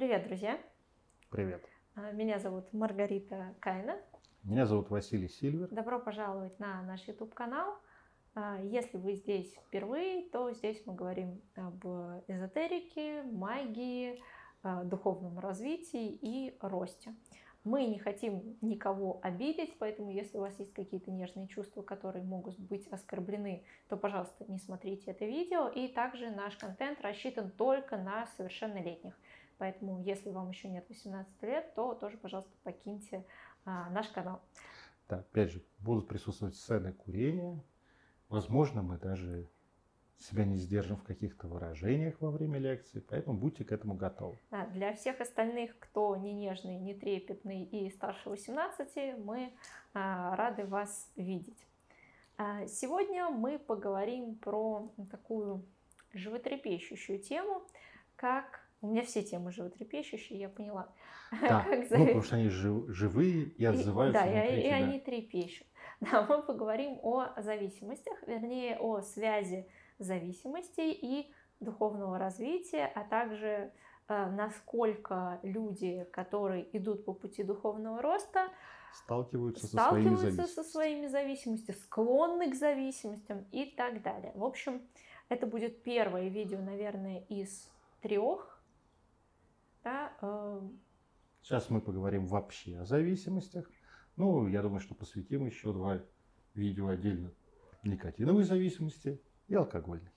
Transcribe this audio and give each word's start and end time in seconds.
Привет, 0.00 0.26
друзья! 0.26 0.58
Привет. 1.28 1.62
А, 1.94 2.10
Меня 2.12 2.38
зовут 2.38 2.72
Маргарита 2.72 3.54
Кайна. 3.60 3.98
Меня 4.44 4.64
зовут 4.64 4.88
Василий 4.88 5.28
Сильвер. 5.28 5.68
Добро 5.68 5.98
пожаловать 6.00 6.58
на 6.58 6.80
наш 6.84 7.06
YouTube-канал. 7.06 7.76
А, 8.34 8.58
Если 8.62 8.96
вы 8.96 9.12
здесь 9.12 9.54
впервые, 9.66 10.22
то 10.30 10.52
здесь 10.52 10.82
мы 10.86 10.94
говорим 10.94 11.42
об 11.54 11.84
эзотерике, 12.28 13.24
магии, 13.24 14.18
а, 14.62 14.84
духовном 14.84 15.38
развитии 15.38 16.18
и 16.22 16.56
росте. 16.62 17.14
Мы 17.64 17.84
не 17.84 17.98
хотим 17.98 18.56
никого 18.62 19.20
обидеть, 19.22 19.76
поэтому 19.78 20.10
если 20.10 20.38
у 20.38 20.40
вас 20.40 20.58
есть 20.58 20.72
какие-то 20.72 21.10
нежные 21.10 21.46
чувства, 21.46 21.82
которые 21.82 22.24
могут 22.24 22.58
быть 22.58 22.88
оскорблены, 22.88 23.64
то, 23.90 23.98
пожалуйста, 23.98 24.46
не 24.48 24.56
смотрите 24.56 25.10
это 25.10 25.26
видео. 25.26 25.68
И 25.68 25.88
также 25.88 26.30
наш 26.30 26.56
контент 26.56 27.02
рассчитан 27.02 27.50
только 27.50 27.98
на 27.98 28.26
совершеннолетних. 28.38 29.12
Поэтому, 29.60 30.00
если 30.00 30.30
вам 30.30 30.48
еще 30.48 30.70
нет 30.70 30.86
18 30.88 31.42
лет, 31.42 31.74
то 31.74 31.92
тоже, 31.92 32.16
пожалуйста, 32.16 32.50
покиньте 32.64 33.26
а, 33.66 33.90
наш 33.90 34.08
канал. 34.08 34.40
Да, 35.06 35.18
опять 35.18 35.50
же, 35.50 35.62
будут 35.80 36.08
присутствовать 36.08 36.56
сцены 36.56 36.94
курения. 36.94 37.62
Возможно, 38.30 38.80
мы 38.80 38.96
даже 38.96 39.46
себя 40.16 40.46
не 40.46 40.56
сдержим 40.56 40.96
в 40.96 41.02
каких-то 41.02 41.46
выражениях 41.46 42.18
во 42.20 42.30
время 42.30 42.58
лекции, 42.58 43.00
поэтому 43.00 43.36
будьте 43.36 43.66
к 43.66 43.72
этому 43.72 43.96
готовы. 43.96 44.38
Да, 44.50 44.64
для 44.68 44.94
всех 44.94 45.20
остальных, 45.20 45.78
кто 45.78 46.16
не 46.16 46.32
нежный, 46.32 46.78
не 46.78 46.94
трепетный 46.94 47.62
и 47.64 47.90
старше 47.90 48.30
18, 48.30 49.18
мы 49.18 49.52
а, 49.92 50.36
рады 50.36 50.64
вас 50.64 51.12
видеть. 51.16 51.66
А, 52.38 52.66
сегодня 52.66 53.28
мы 53.28 53.58
поговорим 53.58 54.36
про 54.36 54.90
такую 55.10 55.66
животрепещущую 56.14 57.18
тему, 57.18 57.62
как... 58.16 58.59
У 58.82 58.86
меня 58.86 59.02
все 59.02 59.22
темы 59.22 59.52
животрепещущие, 59.52 60.38
я 60.38 60.48
поняла. 60.48 60.88
Да, 61.32 61.64
Как 61.68 61.80
ну, 61.80 61.86
зовет- 61.86 62.06
потому 62.06 62.22
что 62.22 62.36
они 62.36 62.48
жив- 62.48 62.88
живые 62.88 63.44
и 63.44 63.64
отзываются 63.64 64.22
да, 64.22 64.26
и, 64.26 64.32
внутри 64.32 64.60
и 64.60 64.64
тебя. 64.64 64.76
они 64.76 65.00
трепещут. 65.00 65.66
Да, 66.00 66.26
мы 66.26 66.42
поговорим 66.42 66.98
о 67.02 67.34
зависимостях, 67.42 68.16
вернее, 68.26 68.78
о 68.78 69.02
связи 69.02 69.66
зависимостей 69.98 70.92
и 70.92 71.30
духовного 71.60 72.18
развития, 72.18 72.90
а 72.94 73.04
также 73.04 73.70
э, 74.08 74.30
насколько 74.30 75.40
люди, 75.42 76.06
которые 76.10 76.74
идут 76.74 77.04
по 77.04 77.12
пути 77.12 77.42
духовного 77.42 78.00
роста, 78.00 78.48
Сталкиваются, 78.92 79.66
со 79.66 79.76
своими 79.76 80.14
сталкиваются 80.16 80.46
со 80.46 80.64
своими 80.64 81.06
зависимостями, 81.06 81.76
склонны 81.76 82.50
к 82.50 82.54
зависимостям 82.54 83.44
и 83.52 83.66
так 83.66 84.02
далее. 84.02 84.32
В 84.34 84.44
общем, 84.44 84.82
это 85.28 85.46
будет 85.46 85.82
первое 85.82 86.28
видео, 86.28 86.58
наверное, 86.60 87.24
из 87.28 87.70
трех. 88.00 88.59
Да, 89.84 90.12
э, 90.20 90.60
Сейчас 91.42 91.70
мы 91.70 91.80
поговорим 91.80 92.26
вообще 92.26 92.78
о 92.78 92.84
зависимостях. 92.84 93.70
Ну, 94.16 94.46
я 94.48 94.60
думаю, 94.62 94.80
что 94.80 94.94
посвятим 94.94 95.46
еще 95.46 95.72
два 95.72 96.00
видео 96.54 96.88
отдельно 96.88 97.32
никотиновой 97.82 98.44
зависимости 98.44 99.20
и 99.48 99.54
алкогольной. 99.54 100.10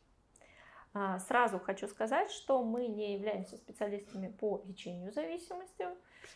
А, 0.94 1.18
Сразу 1.20 1.60
хочу 1.60 1.88
сказать, 1.88 2.30
что 2.30 2.64
мы 2.64 2.88
не 2.88 3.14
являемся 3.16 3.56
специалистами 3.58 4.28
по 4.28 4.62
лечению 4.68 5.12
зависимости. 5.14 5.88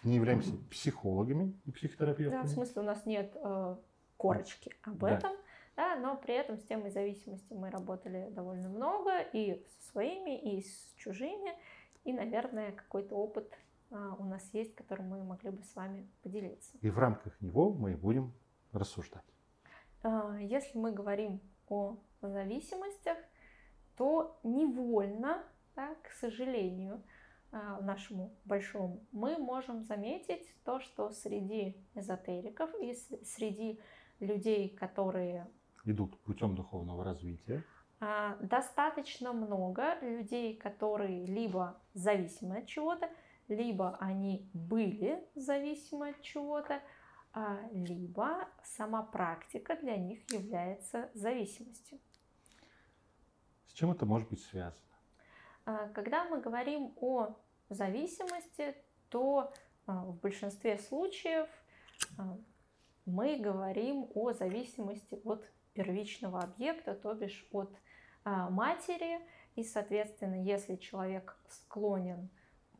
Не 0.04 0.16
являемся 0.16 0.54
психологами 0.72 1.50
и 1.66 1.72
Да, 1.72 1.74
психотерапевтами. 1.74 2.44
в 2.46 2.50
смысле, 2.50 2.82
у 2.82 2.86
нас 2.86 3.06
нет 3.06 3.36
э, 3.36 3.76
корочки 4.16 4.74
об 4.84 5.00
Да. 5.00 5.18
этом. 5.18 5.32
Да, 5.76 5.96
но 5.98 6.16
при 6.18 6.34
этом 6.34 6.58
с 6.58 6.64
темой 6.64 6.90
зависимости 6.90 7.54
мы 7.54 7.70
работали 7.70 8.30
довольно 8.32 8.68
много 8.68 9.20
и 9.22 9.64
со 9.68 9.92
своими, 9.92 10.40
и 10.40 10.64
с 10.64 10.94
чужими. 10.96 11.52
И, 12.04 12.14
наверное, 12.14 12.72
какой-то 12.72 13.16
опыт 13.16 13.54
а, 13.92 14.16
у 14.20 14.26
нас 14.26 14.50
есть, 14.54 14.76
которым 14.76 15.10
мы 15.10 15.24
могли 15.24 15.50
бы 15.50 15.64
с 15.64 15.76
вами 15.76 16.08
поделиться. 16.24 16.78
И 16.82 16.90
в 16.90 16.98
рамках 16.98 17.40
него 17.42 17.74
мы 17.74 17.96
будем 17.96 18.34
рассуждать. 18.72 19.26
А, 20.04 20.38
Если 20.40 20.78
мы 20.78 20.92
говорим 20.92 21.40
о 21.70 21.98
зависимостях, 22.22 23.18
то 23.96 24.40
невольно, 24.44 25.44
да, 25.76 25.96
к 26.04 26.12
сожалению, 26.12 27.02
а, 27.52 27.82
нашему 27.82 28.34
большому, 28.46 29.06
мы 29.12 29.38
можем 29.38 29.84
заметить 29.84 30.56
то, 30.64 30.80
что 30.80 31.12
среди 31.12 31.78
эзотериков 31.96 32.70
и 32.82 32.94
среди 33.24 33.80
людей, 34.20 34.70
которые 34.70 35.48
Идут 35.86 36.20
путем 36.24 36.54
духовного 36.54 37.06
развития. 37.06 37.64
А, 38.00 38.36
достаточно 38.42 39.34
много 39.34 39.98
людей, 40.02 40.56
которые 40.56 41.26
либо 41.26 41.82
зависимы 41.96 42.60
от 42.60 42.68
чего-то, 42.68 43.10
либо 43.48 43.98
они 44.00 44.48
были 44.54 45.28
зависимы 45.34 46.10
от 46.10 46.22
чего-то, 46.22 46.80
а, 47.34 47.58
либо 47.72 48.48
сама 48.64 49.02
практика 49.02 49.76
для 49.78 49.98
них 49.98 50.20
является 50.32 51.10
зависимостью. 51.16 52.00
С 53.66 53.74
чем 53.74 53.92
это 53.92 54.06
может 54.06 54.30
быть 54.30 54.44
связано? 54.44 54.84
А, 55.66 55.88
Когда 55.90 56.26
мы 56.26 56.40
говорим 56.40 56.94
о 56.98 57.36
зависимости, 57.70 58.76
то 59.10 59.52
в 59.86 60.20
большинстве 60.20 60.78
случаев 60.78 61.48
мы 63.06 63.38
говорим 63.38 64.08
о 64.14 64.34
зависимости 64.34 65.20
от 65.24 65.50
первичного 65.74 66.42
объекта, 66.42 66.94
то 66.94 67.14
бишь 67.14 67.48
от 67.52 67.74
матери. 68.50 69.20
И, 69.56 69.64
соответственно, 69.64 70.42
если 70.42 70.76
человек 70.76 71.38
склонен 71.50 72.30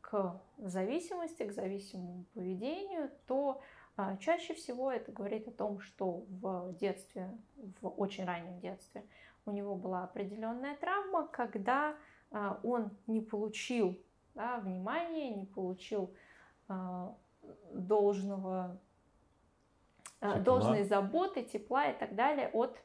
к 0.00 0.40
зависимости, 0.58 1.42
к 1.42 1.52
зависимому 1.52 2.24
поведению, 2.34 3.10
то 3.26 3.60
а, 3.96 4.16
чаще 4.18 4.54
всего 4.54 4.92
это 4.92 5.10
говорит 5.10 5.48
о 5.48 5.50
том, 5.50 5.80
что 5.80 6.24
в 6.28 6.72
детстве, 6.78 7.36
в 7.80 7.88
очень 7.88 8.24
раннем 8.24 8.60
детстве, 8.60 9.04
у 9.44 9.50
него 9.50 9.74
была 9.74 10.04
определенная 10.04 10.76
травма, 10.76 11.26
когда 11.26 11.96
а, 12.30 12.60
он 12.62 12.90
не 13.08 13.20
получил 13.20 13.98
да, 14.34 14.58
внимания, 14.60 15.34
не 15.34 15.46
получил 15.46 16.14
а, 16.68 17.16
должного, 17.72 18.78
а, 20.20 20.30
Тепла. 20.30 20.42
должной 20.42 20.84
заботы, 20.84 21.42
тепла 21.42 21.86
и 21.86 21.98
так 21.98 22.14
далее 22.14 22.50
от 22.52 22.78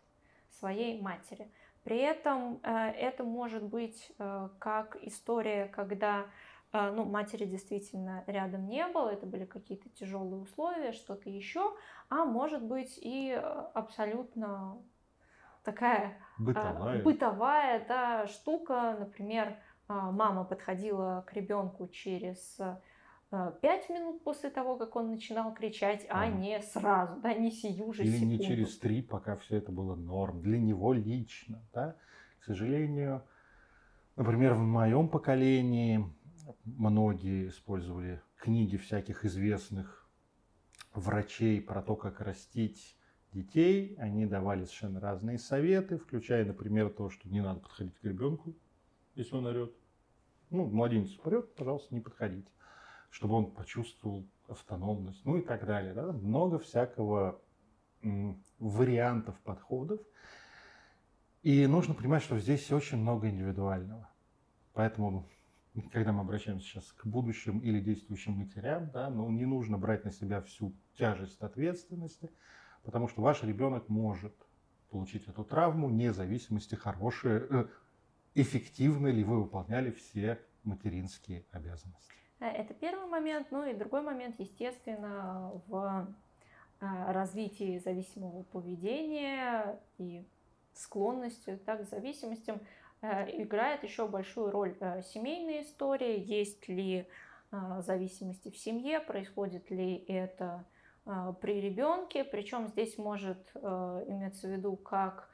своей 0.50 1.00
матери. 1.00 1.52
При 1.84 1.98
этом 1.98 2.60
а, 2.64 2.90
это 2.90 3.24
может 3.24 3.64
быть 3.64 4.12
а, 4.18 4.50
как 4.60 4.98
история, 5.02 5.66
когда 5.68 6.28
а, 6.72 6.92
ну, 6.92 7.04
матери 7.04 7.46
действительно 7.46 8.24
рядом 8.26 8.68
не 8.68 8.88
было, 8.88 9.10
это 9.10 9.26
были 9.26 9.46
какие-то 9.46 9.90
тяжелые 9.90 10.42
условия, 10.42 10.94
что-то 10.94 11.30
еще, 11.30 11.76
а 12.10 12.26
может 12.26 12.64
быть 12.64 12.98
и 13.02 13.32
абсолютно 13.74 14.82
такая 15.64 16.18
Бытовая. 16.38 17.04
бытовая 17.04 17.86
да, 17.86 18.28
штука. 18.28 18.96
Например, 19.00 19.58
мама 19.88 20.44
подходила 20.46 21.24
к 21.28 21.34
ребенку 21.34 21.88
через 21.88 22.60
а, 23.34 23.52
пять 23.52 23.90
минут 23.90 24.24
после 24.24 24.52
того, 24.52 24.78
как 24.78 24.96
он 24.96 25.10
начинал 25.10 25.56
кричать, 25.56 26.06
а 26.08 26.26
Ага. 26.26 26.36
не 26.36 26.62
сразу, 26.62 27.20
да, 27.20 27.34
не 27.34 27.50
сию 27.50 27.92
же 27.92 28.04
Или 28.04 28.20
не 28.20 28.38
секунду. 28.38 28.44
через 28.44 28.78
три, 28.78 29.02
пока 29.02 29.38
все 29.38 29.58
это 29.58 29.72
было 29.72 29.96
норм. 29.96 30.42
Для 30.44 30.60
него 30.60 30.94
лично. 30.94 31.60
Да? 31.74 31.96
К 32.40 32.44
сожалению, 32.44 33.24
например, 34.18 34.54
в 34.54 34.62
моем 34.62 35.10
поколении 35.10 36.06
многие 36.64 37.48
использовали 37.48 38.22
книги 38.38 38.78
всяких 38.78 39.26
известных 39.26 40.08
врачей 40.94 41.60
про 41.60 41.82
то, 41.82 41.96
как 41.96 42.22
растить 42.22 42.96
детей. 43.32 43.96
Они 43.98 44.28
давали 44.28 44.66
совершенно 44.66 45.00
разные 45.00 45.40
советы, 45.40 45.98
включая, 45.98 46.46
например, 46.46 46.92
то, 46.92 47.10
что 47.10 47.28
не 47.30 47.42
надо 47.42 47.62
подходить 47.62 47.98
к 47.98 48.04
ребенку, 48.04 48.54
если 49.16 49.36
он 49.36 49.48
орет. 49.48 49.74
Ну, 50.52 50.68
младенец 50.68 51.18
орет, 51.24 51.56
пожалуйста, 51.56 51.96
не 51.96 52.02
подходите, 52.02 52.48
чтобы 53.14 53.36
он 53.36 53.52
почувствовал 53.52 54.28
автономность, 54.48 55.24
ну 55.24 55.38
и 55.38 55.42
так 55.42 55.68
далее. 55.68 55.94
да. 55.94 56.12
Много 56.12 56.58
всякого 56.58 57.40
вариантов 58.58 59.40
подходов. 59.42 60.02
И 61.44 61.68
нужно 61.68 61.94
понимать, 61.94 62.24
что 62.24 62.40
здесь 62.40 62.72
очень 62.72 62.98
много 62.98 63.30
индивидуального. 63.30 64.10
Поэтому, 64.74 65.30
когда 65.92 66.12
мы 66.12 66.22
обращаемся 66.22 66.66
сейчас 66.66 66.92
к 66.92 67.06
будущим 67.06 67.60
или 67.60 67.80
действующим 67.80 68.34
матерям, 68.34 68.90
да, 68.90 69.12
ну, 69.12 69.30
не 69.30 69.46
нужно 69.46 69.78
брать 69.78 70.04
на 70.06 70.12
себя 70.12 70.42
всю 70.42 70.76
тяжесть 70.98 71.40
ответственности, 71.40 72.32
потому 72.82 73.08
что 73.08 73.22
ваш 73.22 73.44
ребенок 73.44 73.90
может 73.90 74.34
получить 74.90 75.28
эту 75.28 75.44
травму, 75.44 75.88
вне 75.88 76.14
зависимости, 76.14 76.74
хорошие, 76.74 77.46
э, 77.48 77.68
эффективно 78.34 79.08
ли 79.08 79.24
вы 79.24 79.44
выполняли 79.44 79.92
все 79.92 80.40
материнские 80.64 81.46
обязанности. 81.52 82.23
Э, 82.44 82.48
Это 82.50 82.74
первый 82.74 83.08
момент. 83.08 83.48
Ну 83.52 83.66
и 83.66 83.74
другой 83.74 84.02
момент, 84.02 84.36
естественно, 84.38 85.52
в 85.68 86.08
а, 86.82 87.14
развитии 87.14 87.78
зависимого 87.80 88.44
поведения 88.44 89.80
и 89.98 90.26
склонностью 90.74 91.58
так, 91.60 91.82
к 91.82 91.90
зависимостям 91.90 92.60
э, 93.02 93.42
играет 93.42 93.84
еще 93.84 94.08
большую 94.08 94.52
роль 94.52 94.76
э, 94.80 95.02
семейная 95.04 95.62
история. 95.62 96.20
Есть 96.20 96.68
ли 96.68 97.08
зависимости 97.82 98.50
в 98.50 98.58
семье, 98.58 99.00
происходит 99.00 99.70
ли 99.70 100.04
это 100.08 100.66
при 101.40 101.62
ребенке, 101.62 102.24
причем 102.24 102.68
здесь 102.68 102.98
может 102.98 103.52
иметься 103.54 104.48
в 104.48 104.50
виду 104.50 104.76
как 104.76 105.30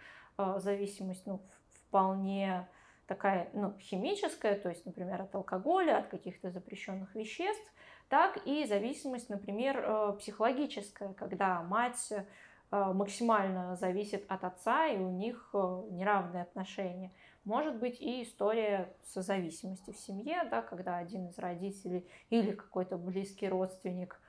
зависимость 0.57 1.25
ну, 1.25 1.39
вполне 1.69 2.67
такая 3.09 3.50
ну, 3.53 3.73
химическая, 3.79 4.56
то 4.56 4.69
есть, 4.69 4.85
например, 4.85 5.23
от 5.23 5.35
алкоголя, 5.35 5.97
от 5.97 6.07
каких-то 6.07 6.51
запрещенных 6.51 7.15
веществ, 7.15 7.73
так 8.07 8.38
и 8.45 8.65
зависимость, 8.65 9.29
например, 9.29 9.83
э, 9.83 10.13
психологическая, 10.19 11.13
когда 11.13 11.61
мать 11.63 12.11
э, 12.11 12.23
максимально 12.71 13.75
зависит 13.75 14.25
от 14.29 14.44
отца, 14.44 14.88
и 14.88 14.97
у 15.00 15.09
них 15.09 15.50
э, 15.53 15.57
неравные 15.89 16.44
отношения. 16.44 17.11
Может 17.45 17.77
быть 17.77 18.00
и 18.00 18.21
история 18.21 18.94
созависимости 19.03 19.91
в 19.91 19.97
семье, 19.97 20.44
да, 20.50 20.61
когда 20.61 20.97
один 20.97 21.29
из 21.29 21.38
родителей 21.39 22.07
или 22.29 22.51
какой-то 22.51 22.97
близкий 22.97 23.50
родственник 23.50 24.21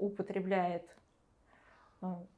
употребляет 0.00 0.88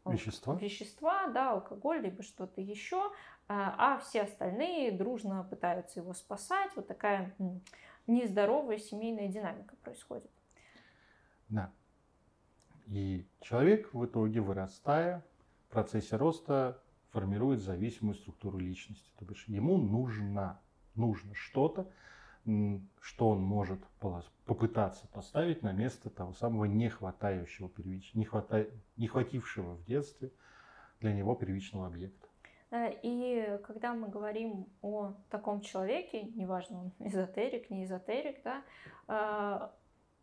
вещества, 0.07 0.57
вещества 0.57 1.29
да, 1.29 1.53
алкоголь, 1.53 2.01
либо 2.01 2.23
что-то 2.23 2.61
еще, 2.61 3.11
а 3.49 3.99
все 3.99 4.23
остальные 4.23 4.93
дружно 4.93 5.45
пытаются 5.45 6.01
его 6.01 6.15
спасать. 6.15 6.71
Вот 6.77 6.87
такая 6.87 7.35
нездоровая 8.07 8.79
семейная 8.79 9.29
динамика 9.29 9.77
происходит. 9.77 10.31
Да. 11.49 11.73
И 12.87 13.27
человек 13.41 13.93
в 13.95 14.05
итоге, 14.05 14.41
вырастая, 14.41 15.25
в 15.69 15.73
процессе 15.73 16.17
роста 16.17 16.83
формирует 17.11 17.61
зависимую 17.61 18.15
структуру 18.15 18.59
личности. 18.59 19.11
То 19.19 19.25
бишь 19.25 19.47
ему 19.49 19.79
нужно, 19.79 20.61
нужно 20.95 21.35
что-то, 21.35 21.91
что 23.01 23.31
он 23.31 23.41
может 23.41 23.81
попытаться 24.45 25.07
поставить 25.09 25.63
на 25.63 25.73
место 25.73 26.11
того 26.11 26.33
самого 26.35 26.67
нехватающего 26.67 27.71
не, 28.15 28.25
хвата, 28.25 28.67
не 28.97 29.07
хватившего 29.07 29.75
в 29.77 29.85
детстве 29.85 30.31
для 31.01 31.13
него 31.13 31.35
первичного 31.35 31.87
объекта. 31.87 32.29
Э, 32.71 32.93
и 33.03 33.59
когда 33.67 33.95
мы 33.95 34.09
говорим 34.09 34.67
о 34.83 35.15
таком 35.31 35.61
человеке, 35.61 36.23
неважно, 36.23 36.81
он 36.81 36.93
эзотерик, 37.07 37.71
не 37.71 37.85
эзотерик, 37.85 38.43
да, 38.43 38.63
э, 39.09 39.69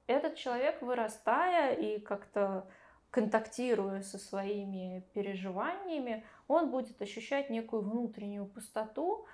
этот 0.08 0.36
человек, 0.36 0.82
вырастая 0.82 1.74
и 1.74 2.00
как-то 2.00 2.68
контактируя 3.10 4.02
со 4.02 4.18
своими 4.18 5.06
переживаниями, 5.14 6.24
он 6.48 6.72
будет 6.72 7.02
ощущать 7.02 7.50
некую 7.50 7.82
внутреннюю 7.84 8.46
пустоту, 8.46 9.26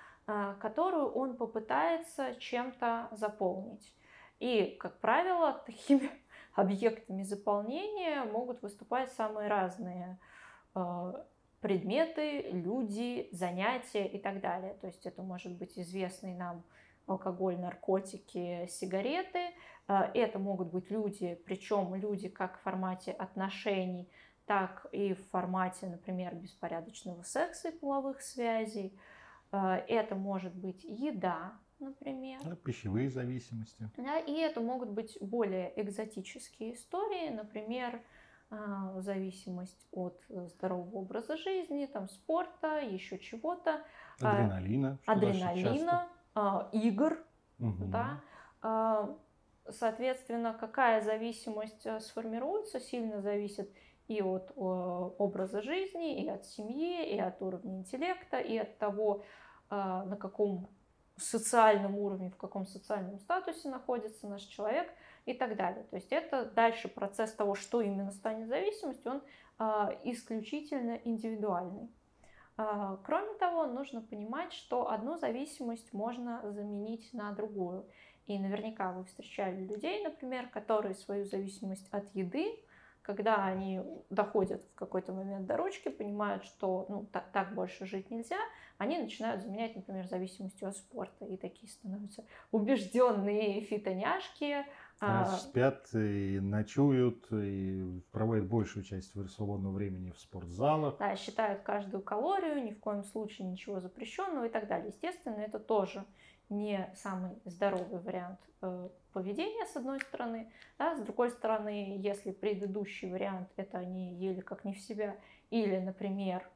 которую 0.60 1.10
он 1.12 1.36
попытается 1.36 2.34
чем-то 2.36 3.08
заполнить. 3.12 3.94
И, 4.40 4.76
как 4.78 4.98
правило, 5.00 5.52
такими 5.66 6.10
объектами 6.54 7.22
заполнения 7.22 8.24
могут 8.24 8.62
выступать 8.62 9.12
самые 9.12 9.48
разные 9.48 10.18
а, 10.74 11.24
предметы, 11.60 12.50
люди, 12.50 13.28
занятия 13.32 14.06
и 14.06 14.18
так 14.18 14.40
далее. 14.40 14.74
То 14.80 14.86
есть 14.86 15.06
это 15.06 15.22
может 15.22 15.52
быть 15.52 15.78
известный 15.78 16.34
нам 16.34 16.62
алкоголь, 17.06 17.58
наркотики, 17.58 18.66
сигареты. 18.68 19.50
А, 19.86 20.10
это 20.14 20.38
могут 20.38 20.70
быть 20.70 20.90
люди, 20.90 21.40
причем 21.46 21.94
люди 21.94 22.28
как 22.28 22.58
в 22.58 22.62
формате 22.62 23.12
отношений, 23.12 24.10
так 24.46 24.86
и 24.92 25.14
в 25.14 25.28
формате, 25.30 25.86
например, 25.86 26.34
беспорядочного 26.34 27.22
секса 27.22 27.68
и 27.68 27.78
половых 27.78 28.20
связей. 28.20 28.98
А, 29.50 29.76
это 29.76 30.14
может 30.14 30.54
быть 30.54 30.84
еда, 30.84 31.52
например. 31.78 32.40
Да, 32.44 32.56
пищевые 32.56 33.10
зависимости. 33.10 33.88
Да, 33.96 34.18
и 34.18 34.32
это 34.32 34.60
могут 34.60 34.90
быть 34.90 35.16
более 35.20 35.72
экзотические 35.80 36.74
истории, 36.74 37.30
например, 37.30 38.00
а, 38.50 39.00
зависимость 39.00 39.86
от 39.92 40.22
здорового 40.28 40.96
образа 40.96 41.36
жизни, 41.36 41.86
там, 41.86 42.08
спорта, 42.08 42.80
еще 42.80 43.18
чего-то. 43.18 43.84
Адреналина. 44.20 44.98
Адреналина, 45.06 46.08
игр, 46.72 47.18
угу. 47.58 47.84
да, 47.86 48.20
соответственно, 49.70 50.54
какая 50.58 51.00
зависимость 51.00 51.86
э, 51.86 52.00
сформируется, 52.00 52.80
сильно 52.80 53.20
зависит 53.20 53.70
и 54.08 54.22
от 54.22 54.52
образа 54.56 55.62
жизни, 55.62 56.24
и 56.24 56.28
от 56.28 56.44
семьи, 56.46 57.14
и 57.14 57.18
от 57.18 57.40
уровня 57.42 57.78
интеллекта, 57.78 58.38
и 58.38 58.56
от 58.58 58.78
того, 58.78 59.22
а, 59.70 60.04
на 60.04 60.16
каком 60.16 60.66
социальном 61.16 61.96
уровне, 61.96 62.30
в 62.30 62.36
каком 62.36 62.66
социальном 62.66 63.18
статусе 63.18 63.68
находится 63.68 64.28
наш 64.28 64.42
человек 64.42 64.88
и 65.26 65.34
так 65.34 65.56
далее. 65.56 65.84
То 65.90 65.96
есть 65.96 66.12
это 66.12 66.44
дальше 66.46 66.88
процесс 66.88 67.32
того, 67.32 67.54
что 67.54 67.80
именно 67.80 68.12
станет 68.12 68.48
зависимостью, 68.48 69.12
он 69.12 69.22
исключительно 70.04 71.00
индивидуальный. 71.04 71.90
А, 72.60 72.98
кроме 73.04 73.34
того, 73.34 73.66
нужно 73.66 74.02
понимать, 74.02 74.52
что 74.52 74.90
одну 74.90 75.16
зависимость 75.16 75.92
можно 75.92 76.40
заменить 76.50 77.12
на 77.12 77.32
другую. 77.32 77.86
И 78.26 78.36
наверняка 78.38 78.92
вы 78.92 79.04
встречали 79.04 79.64
людей, 79.64 80.02
например, 80.02 80.48
которые 80.48 80.94
свою 80.94 81.24
зависимость 81.24 81.88
от 81.92 82.12
еды, 82.14 82.58
когда 83.08 83.46
они 83.46 83.80
доходят 84.10 84.62
в 84.74 84.74
какой-то 84.74 85.14
момент 85.14 85.46
до 85.46 85.56
ручки, 85.56 85.88
понимают, 85.88 86.44
что 86.44 86.84
ну, 86.90 87.06
так, 87.10 87.32
так 87.32 87.54
больше 87.54 87.86
жить 87.86 88.10
нельзя, 88.10 88.36
они 88.76 88.98
начинают 88.98 89.40
заменять, 89.40 89.74
например, 89.74 90.06
зависимостью 90.06 90.68
от 90.68 90.76
спорта. 90.76 91.24
И 91.24 91.38
такие 91.38 91.72
становятся 91.72 92.26
убежденные 92.52 93.62
фитоняшки, 93.62 94.66
а, 95.00 95.24
спят 95.24 95.88
и 95.94 96.38
ночуют, 96.38 97.32
и 97.32 98.02
проводят 98.12 98.46
большую 98.46 98.84
часть 98.84 99.14
свободного 99.30 99.72
времени 99.72 100.10
в 100.10 100.18
спортзалах. 100.18 100.98
Да, 100.98 101.16
считают 101.16 101.62
каждую 101.62 102.02
калорию, 102.02 102.62
ни 102.62 102.72
в 102.72 102.78
коем 102.78 103.04
случае 103.04 103.48
ничего 103.48 103.80
запрещенного 103.80 104.48
и 104.48 104.50
так 104.50 104.68
далее. 104.68 104.88
Естественно, 104.88 105.36
это 105.36 105.58
тоже 105.58 106.04
не 106.48 106.90
самый 106.96 107.38
здоровый 107.44 108.00
вариант 108.00 108.40
э, 108.62 108.88
поведения, 109.12 109.66
с 109.66 109.76
одной 109.76 110.00
стороны. 110.00 110.50
Да, 110.78 110.96
с 110.96 111.00
другой 111.00 111.30
стороны, 111.30 111.96
если 111.98 112.32
предыдущий 112.32 113.10
вариант 113.10 113.48
это 113.56 113.78
они 113.78 114.14
ели 114.14 114.40
как 114.40 114.64
не 114.64 114.74
в 114.74 114.80
себя, 114.80 115.16
или, 115.50 115.78
например, 115.78 116.48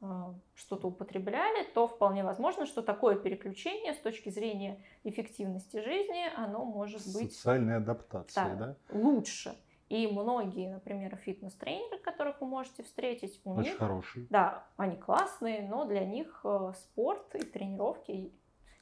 а, 0.00 0.32
что-то 0.54 0.88
употребляли, 0.88 1.64
то 1.74 1.88
вполне 1.88 2.22
возможно, 2.22 2.66
что 2.66 2.82
такое 2.82 3.16
переключение 3.16 3.94
с 3.94 3.98
точки 3.98 4.28
зрения 4.28 4.80
эффективности 5.02 5.82
жизни, 5.82 6.32
оно 6.36 6.64
может 6.64 7.02
быть... 7.12 7.32
Социальной 7.34 7.76
адаптации, 7.76 8.34
да? 8.34 8.54
да? 8.54 8.76
Лучше. 8.92 9.56
И 9.88 10.06
многие, 10.06 10.68
например, 10.68 11.16
фитнес-тренеры, 11.16 11.98
которых 11.98 12.40
вы 12.40 12.46
можете 12.46 12.82
встретить, 12.82 13.40
у 13.44 13.54
Очень 13.54 13.70
них... 13.70 13.78
хорошие. 13.78 14.26
Да, 14.30 14.66
они 14.76 14.96
классные, 14.96 15.66
но 15.66 15.84
для 15.84 16.04
них 16.04 16.42
э, 16.44 16.72
спорт 16.76 17.34
и 17.34 17.42
тренировки 17.42 18.32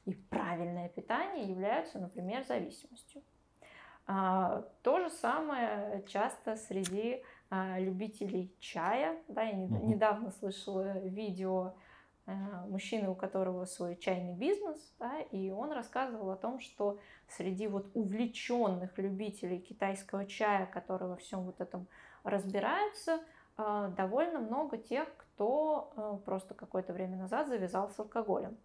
и 0.07 0.13
правильное 0.13 0.87
питание 0.87 1.49
являются, 1.49 1.99
например, 1.99 2.45
зависимостью. 2.45 3.21
А, 4.05 4.63
то 4.83 4.99
же 4.99 5.09
самое 5.09 6.01
часто 6.07 6.55
среди 6.55 7.23
а, 7.49 7.77
любителей 7.77 8.55
чая. 8.59 9.17
Да, 9.27 9.43
я 9.43 9.57
угу. 9.57 9.85
недавно 9.85 10.31
слышала 10.31 10.97
видео 10.99 11.73
а, 12.25 12.31
мужчины, 12.67 13.09
у 13.09 13.15
которого 13.15 13.65
свой 13.65 13.97
чайный 13.97 14.33
бизнес, 14.33 14.79
да, 14.97 15.19
и 15.19 15.51
он 15.51 15.73
рассказывал 15.73 16.31
о 16.31 16.37
том, 16.37 16.61
что 16.61 16.99
среди 17.27 17.67
вот 17.67 17.91
увлеченных 17.93 18.97
любителей 18.97 19.59
китайского 19.59 20.25
чая, 20.25 20.67
которые 20.67 21.09
во 21.09 21.17
всем 21.17 21.43
вот 21.43 21.59
этом 21.59 21.85
разбираются, 22.23 23.19
а, 23.57 23.89
довольно 23.89 24.39
много 24.39 24.77
тех, 24.77 25.09
кто 25.17 26.21
просто 26.25 26.53
какое-то 26.53 26.93
время 26.93 27.17
назад 27.17 27.49
завязал 27.49 27.89
с 27.89 27.99
алкоголем. 27.99 28.57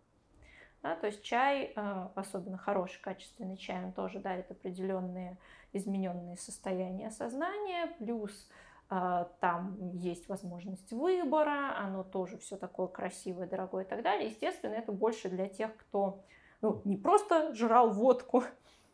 Да, 0.82 0.96
то 0.96 1.06
есть 1.06 1.22
чай, 1.22 1.72
особенно 2.16 2.58
хороший 2.58 3.00
качественный 3.00 3.56
чай, 3.56 3.84
он 3.84 3.92
тоже 3.92 4.18
дарит 4.18 4.50
определенные 4.50 5.38
измененные 5.72 6.36
состояния 6.36 7.10
сознания, 7.10 7.94
плюс 7.98 8.48
а, 8.88 9.30
там 9.40 9.78
есть 9.94 10.28
возможность 10.28 10.92
выбора, 10.92 11.78
оно 11.78 12.04
тоже 12.04 12.36
все 12.36 12.58
такое 12.58 12.88
красивое, 12.88 13.46
дорогое 13.46 13.84
и 13.84 13.88
так 13.88 14.02
далее. 14.02 14.28
Естественно, 14.28 14.74
это 14.74 14.92
больше 14.92 15.30
для 15.30 15.48
тех, 15.48 15.74
кто 15.78 16.22
ну, 16.60 16.82
не 16.84 16.98
просто 16.98 17.54
жрал 17.54 17.90
водку, 17.90 18.44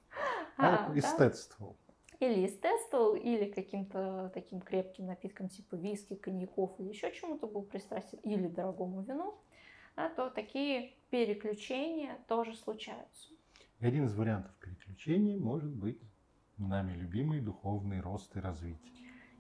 а, 0.57 0.87
а 0.87 0.93
эстетствовал. 0.97 1.77
Да? 2.21 2.27
Или 2.27 2.47
эстетствовал, 2.47 3.15
или 3.15 3.51
каким-то 3.51 4.31
таким 4.35 4.61
крепким 4.61 5.07
напитком 5.07 5.49
типа 5.49 5.75
виски, 5.75 6.15
коньяков 6.15 6.79
или 6.79 6.91
еще 6.91 7.13
чему-то 7.13 7.49
был 7.49 7.63
пристрастен, 7.63 8.19
или 8.23 8.47
дорогому 8.47 9.03
вину, 9.03 9.35
да, 9.97 10.11
то 10.11 10.31
такие 10.31 10.93
переключения 11.11 12.19
тоже 12.29 12.55
случаются. 12.55 13.29
Один 13.81 14.07
из 14.07 14.15
вариантов 14.15 14.55
переключения 14.57 15.39
может 15.39 15.71
быть 15.71 16.01
нами 16.57 16.93
любимый 16.93 17.41
духовный 17.41 18.01
рост 18.01 18.37
и 18.37 18.41
развитие. 18.41 18.93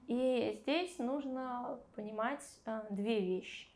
И 0.06 0.60
здесь 0.62 0.98
нужно 0.98 1.80
понимать 1.94 2.42
э, 2.64 2.82
две 2.90 3.20
вещи. 3.20 3.68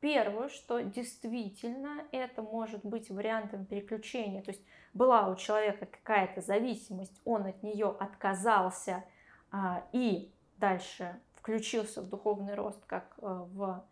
первое, 0.00 0.48
что 0.48 0.80
действительно 0.80 2.04
это 2.12 2.42
может 2.42 2.84
быть 2.84 3.10
вариантом 3.10 3.66
переключения. 3.66 4.42
То 4.42 4.50
есть 4.50 4.62
была 4.94 5.28
у 5.28 5.36
человека 5.36 5.86
какая-то 5.86 6.40
зависимость, 6.40 7.20
он 7.24 7.46
от 7.46 7.62
нее 7.62 7.94
отказался 7.98 9.04
а, 9.50 9.86
и 9.92 10.32
дальше 10.58 11.20
включился 11.34 12.00
в 12.02 12.08
духовный 12.08 12.54
рост 12.54 12.84
как 12.86 13.14
а, 13.18 13.44
в 13.44 13.84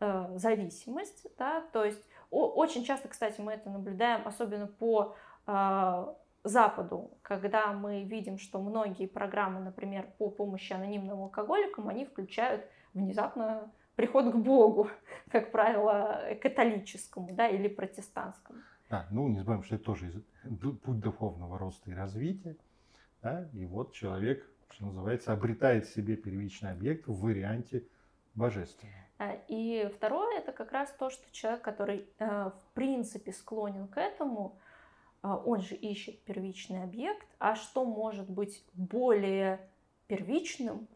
а, 0.00 0.38
зависимость. 0.38 1.26
Да? 1.38 1.62
То 1.72 1.84
есть 1.84 2.06
очень 2.32 2.84
часто, 2.84 3.08
кстати, 3.08 3.40
мы 3.40 3.52
это 3.52 3.70
наблюдаем, 3.70 4.26
особенно 4.26 4.66
по 4.66 5.14
а, 5.46 6.16
Западу, 6.44 7.10
когда 7.22 7.72
мы 7.72 8.02
видим, 8.02 8.38
что 8.38 8.60
многие 8.60 9.06
программы, 9.06 9.60
например, 9.60 10.08
по 10.18 10.28
помощи 10.28 10.72
анонимным 10.72 11.20
алкоголикам, 11.22 11.88
они 11.88 12.04
включают 12.04 12.64
внезапно 12.94 13.70
приход 13.96 14.32
к 14.32 14.36
Богу, 14.36 14.88
как 15.30 15.52
правило, 15.52 16.20
католическому 16.40 17.28
да, 17.32 17.48
или 17.48 17.68
протестантскому. 17.68 18.58
Да, 18.90 19.06
ну 19.10 19.28
не 19.28 19.38
забываем, 19.38 19.62
что 19.62 19.76
это 19.76 19.84
тоже 19.84 20.24
путь 20.82 21.00
духовного 21.00 21.58
роста 21.58 21.90
и 21.90 21.94
развития. 21.94 22.56
Да, 23.22 23.48
и 23.52 23.64
вот 23.64 23.92
человек, 23.92 24.44
что 24.70 24.86
называется, 24.86 25.32
обретает 25.32 25.86
себе 25.86 26.16
первичный 26.16 26.72
объект 26.72 27.06
в 27.06 27.20
варианте 27.20 27.86
божественного. 28.34 28.98
И 29.48 29.90
второе, 29.94 30.38
это 30.38 30.52
как 30.52 30.72
раз 30.72 30.92
то, 30.98 31.10
что 31.10 31.24
человек, 31.32 31.62
который 31.62 32.08
э, 32.18 32.50
в 32.50 32.74
принципе 32.74 33.32
склонен 33.32 33.88
к 33.88 33.98
этому, 33.98 34.58
а, 35.22 35.36
он 35.36 35.60
же 35.60 35.74
ищет 35.76 36.20
первичный 36.24 36.82
объект, 36.82 37.26
а 37.38 37.54
что 37.54 37.84
может 37.84 38.28
быть 38.28 38.64
более 38.74 39.60
первичным, 40.08 40.88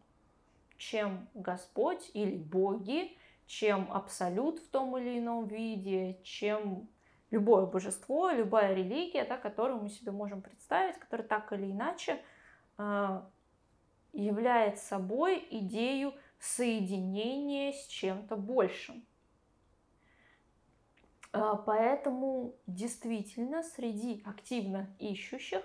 чем 0.77 1.27
Господь 1.33 2.11
или 2.13 2.35
боги, 2.35 3.17
чем 3.45 3.91
абсолют 3.91 4.59
в 4.59 4.67
том 4.69 4.97
или 4.97 5.19
ином 5.19 5.47
виде, 5.47 6.19
чем 6.23 6.89
любое 7.31 7.65
божество, 7.65 8.29
любая 8.29 8.73
религия, 8.73 9.23
да, 9.23 9.37
которую 9.37 9.81
мы 9.81 9.89
себе 9.89 10.11
можем 10.11 10.41
представить, 10.41 10.97
которая 10.97 11.27
так 11.27 11.51
или 11.53 11.71
иначе 11.71 12.21
э, 12.77 13.21
является 14.11 14.85
собой 14.85 15.47
идею 15.49 16.13
соединения 16.39 17.73
с 17.73 17.87
чем-то 17.87 18.35
большим. 18.35 19.03
А, 21.31 21.55
поэтому 21.55 22.55
действительно 22.67 23.63
среди 23.63 24.21
активно 24.25 24.87
ищущих 24.99 25.61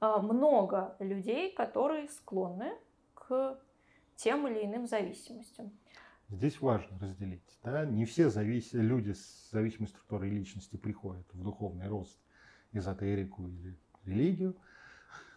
а, 0.00 0.18
много 0.20 0.96
людей, 1.00 1.52
которые 1.52 2.08
склонны 2.08 2.72
к 3.14 3.58
тем 4.16 4.46
или 4.48 4.64
иным 4.64 4.86
зависимостям. 4.86 5.72
Здесь 6.28 6.60
важно 6.60 6.98
разделить. 6.98 7.58
Да? 7.62 7.86
Не 7.86 8.04
все 8.04 8.28
завис... 8.28 8.72
люди 8.74 9.12
с 9.12 9.50
зависимой 9.50 9.88
структурой 9.88 10.30
личности 10.30 10.76
приходят 10.76 11.26
в 11.32 11.42
духовный 11.42 11.88
рост, 11.88 12.18
эзотерику 12.72 13.48
или 13.48 13.78
религию. 14.04 14.56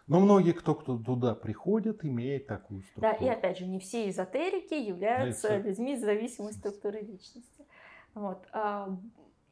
Но 0.06 0.20
многие, 0.20 0.52
кто, 0.52 0.74
кто 0.74 0.98
туда 0.98 1.34
приходит, 1.34 2.04
имеет 2.04 2.46
такую 2.46 2.82
структуру. 2.82 3.16
Да, 3.18 3.24
и 3.24 3.28
опять 3.28 3.58
же, 3.58 3.66
не 3.66 3.78
все 3.78 4.08
эзотерики 4.08 4.74
являются 4.74 5.48
да, 5.48 5.58
людьми 5.58 5.96
с 5.96 6.00
зависимой 6.00 6.52
структурой 6.52 7.02
личности. 7.02 7.66
Вот. 8.14 8.46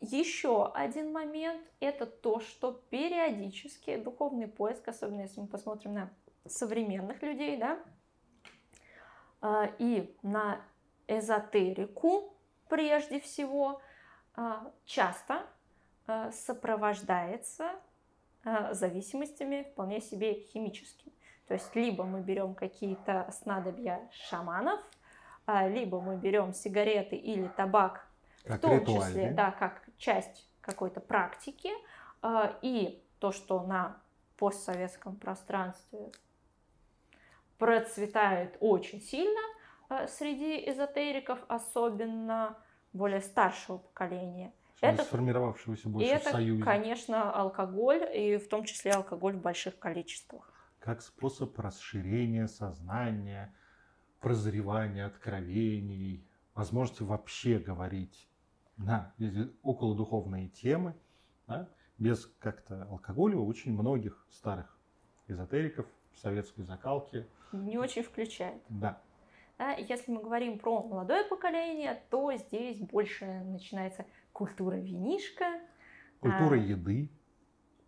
Еще 0.01 0.67
один 0.73 1.13
момент– 1.13 1.63
это 1.81 2.07
то, 2.07 2.41
что 2.41 2.73
периодически 2.89 3.97
духовный 3.97 4.49
поиск, 4.49 4.89
особенно 4.89 5.21
если 5.21 5.43
мы 5.43 5.47
посмотрим 5.47 5.93
на 5.93 6.11
современных 6.47 7.23
людей, 7.23 7.59
да, 7.59 7.79
а, 9.43 9.71
и 9.79 10.15
на 10.23 10.63
эзотерику 11.07 12.35
прежде 12.69 13.21
всего, 13.21 13.83
а, 14.35 14.73
часто 14.87 15.47
а, 16.07 16.33
сопровождается 16.33 17.73
зависимостями 18.73 19.69
вполне 19.73 20.01
себе 20.01 20.35
химическими. 20.35 21.13
То 21.47 21.55
есть 21.55 21.75
либо 21.75 22.05
мы 22.05 22.21
берем 22.21 22.55
какие-то 22.55 23.29
снадобья 23.33 24.09
шаманов, 24.13 24.81
либо 25.47 26.01
мы 26.01 26.17
берем 26.17 26.53
сигареты 26.53 27.17
или 27.17 27.49
табак 27.49 28.07
как 28.45 28.59
в 28.59 28.61
том 28.61 28.81
ритуальный. 28.81 29.07
числе, 29.07 29.31
да, 29.33 29.51
как 29.51 29.83
часть 29.97 30.49
какой-то 30.61 31.01
практики, 31.01 31.71
а, 32.23 32.59
и 32.63 33.03
то, 33.19 33.33
что 33.33 33.63
на 33.63 34.01
постсоветском 34.37 35.17
пространстве 35.17 36.11
процветает 37.59 38.57
очень 38.61 39.01
сильно 39.01 39.41
а, 39.89 40.07
среди 40.07 40.69
эзотериков, 40.71 41.39
особенно 41.49 42.57
более 42.93 43.21
старшего 43.21 43.79
поколения. 43.79 44.53
Это 44.81 45.03
сформировавшегося 45.05 45.89
больше 45.89 46.11
это, 46.11 46.29
в 46.29 46.33
Союзе. 46.33 46.63
конечно, 46.63 47.33
алкоголь, 47.33 48.09
и 48.15 48.37
в 48.39 48.49
том 48.49 48.65
числе 48.65 48.93
алкоголь 48.93 49.35
в 49.35 49.43
больших 49.43 49.79
количествах. 49.79 50.53
Как 50.79 51.03
способ 51.03 51.59
расширения 51.59 52.49
сознания, 52.49 53.55
прозревания 54.21 55.07
откровений, 55.07 56.27
возможности 56.55 57.03
вообще 57.03 57.59
говорить 57.59 58.29
на 58.77 59.15
около 59.63 59.95
духовные 59.95 60.49
темы, 60.49 60.95
да, 61.47 61.69
без 61.99 62.27
как-то 62.39 62.85
алкоголя 62.85 63.37
у 63.37 63.47
очень 63.47 63.73
многих 63.73 64.27
старых 64.31 64.79
эзотериков 65.29 65.87
советской 66.15 66.63
закалки. 66.63 67.27
Не 67.53 67.79
очень 67.79 68.03
включает. 68.03 68.63
Да. 68.69 69.03
Да. 69.61 69.73
Если 69.73 70.11
мы 70.11 70.23
говорим 70.23 70.59
про 70.59 70.83
молодое 70.83 71.25
поколение, 71.25 72.03
то 72.11 72.33
здесь 72.35 72.79
больше 72.79 73.27
начинается 73.27 74.07
культура 74.33 74.77
винишка. 74.77 75.45
Культура 76.21 76.55
а, 76.55 76.57
еды 76.57 77.11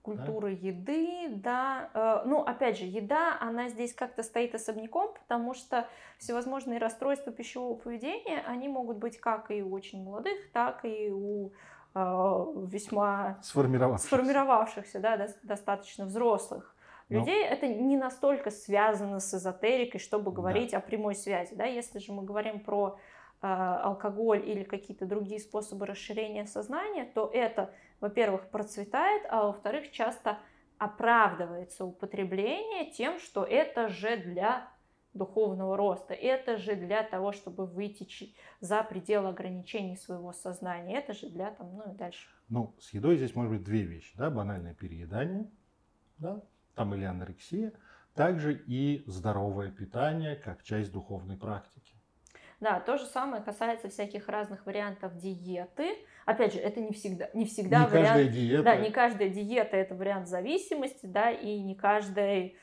культуры 0.03 0.57
да? 0.57 0.67
еды, 0.67 1.29
да. 1.37 1.91
Э, 1.95 2.23
ну, 2.27 2.43
опять 2.43 2.79
же, 2.79 2.85
еда, 2.85 3.39
она 3.41 3.69
здесь 3.69 3.95
как-то 3.95 4.23
стоит 4.23 4.55
особняком, 4.55 5.15
потому 5.15 5.55
что 5.55 5.89
всевозможные 6.19 6.79
расстройства 6.79 7.33
пищевого 7.33 7.77
поведения, 7.77 8.43
они 8.47 8.69
могут 8.69 8.99
быть 8.99 9.19
как 9.19 9.51
и 9.51 9.63
у 9.63 9.73
очень 9.73 10.03
молодых, 10.03 10.51
так 10.53 10.85
и 10.85 11.11
у 11.11 11.53
э, 11.95 12.45
весьма 12.67 13.39
сформировавшихся, 13.43 14.09
сформировавшихся 14.09 15.01
да, 15.01 15.29
достаточно 15.43 16.05
взрослых. 16.05 16.75
Людей. 17.09 17.45
Но... 17.45 17.55
Это 17.55 17.67
не 17.69 17.97
настолько 17.97 18.51
связано 18.51 19.21
с 19.21 19.35
эзотерикой, 19.35 20.01
чтобы 20.01 20.33
говорить 20.33 20.73
да. 20.73 20.79
о 20.79 20.81
прямой 20.81 21.15
связи. 21.15 21.55
Да? 21.55 21.65
Если 21.65 21.99
же 21.99 22.13
мы 22.13 22.23
говорим 22.25 22.61
про 22.61 22.99
э, 23.41 23.47
алкоголь 23.47 24.49
или 24.49 24.65
какие-то 24.65 25.07
другие 25.07 25.41
способы 25.41 25.87
расширения 25.87 26.47
сознания, 26.47 27.05
то 27.05 27.31
это 27.33 27.73
во-первых, 28.03 28.51
процветает, 28.51 29.23
а 29.31 29.47
во-вторых, 29.47 29.93
часто 29.93 30.39
оправдывается 30.77 31.85
употребление 31.85 32.91
тем, 32.91 33.21
что 33.21 33.45
это 33.45 33.89
же 33.89 34.17
для 34.17 34.69
духовного 35.15 35.77
роста, 35.77 36.13
это 36.13 36.57
же 36.57 36.75
для 36.75 37.05
того, 37.05 37.31
чтобы 37.31 37.65
выйти 37.65 38.35
за 38.61 38.83
пределы 38.83 39.29
ограничений 39.29 39.97
своего 39.97 40.33
сознания, 40.33 40.99
это 40.99 41.13
же 41.13 41.29
для 41.29 41.53
там, 41.53 41.77
ну 41.77 41.93
и 41.93 41.97
дальше. 41.97 42.29
Ну, 42.49 42.75
с 42.81 42.93
едой 42.93 43.17
здесь 43.17 43.37
может 43.37 43.53
быть 43.53 43.63
две 43.63 43.83
вещи, 43.83 44.17
да, 44.17 44.31
банальное 44.31 44.75
переедание, 44.75 45.49
да, 46.19 46.43
там 46.75 46.95
или 46.95 47.05
анорексия, 47.05 47.73
также 48.15 48.55
и 48.55 49.05
здоровое 49.07 49.71
питание 49.71 50.37
как 50.37 50.63
часть 50.63 50.93
духовной 50.93 51.37
практики. 51.37 51.95
Да, 52.61 52.79
то 52.79 52.97
же 52.97 53.07
самое 53.07 53.43
касается 53.43 53.89
всяких 53.89 54.29
разных 54.29 54.67
вариантов 54.67 55.17
диеты. 55.17 55.97
Опять 56.27 56.55
же, 56.55 56.61
это 56.61 56.81
не 56.81 56.93
всегда, 56.93 57.29
не 57.35 57.45
всегда 57.45 57.81
не 57.81 57.87
вариант. 57.87 58.09
Каждая 58.09 58.29
диета. 58.29 58.63
Да, 58.63 58.77
не 58.77 58.91
каждая 58.93 59.29
диета 59.31 59.77
это 59.77 59.97
вариант 59.97 60.29
зависимости, 60.29 61.07
да, 61.07 61.33
и 61.33 61.61
не 61.61 61.75
каждый 61.75 62.57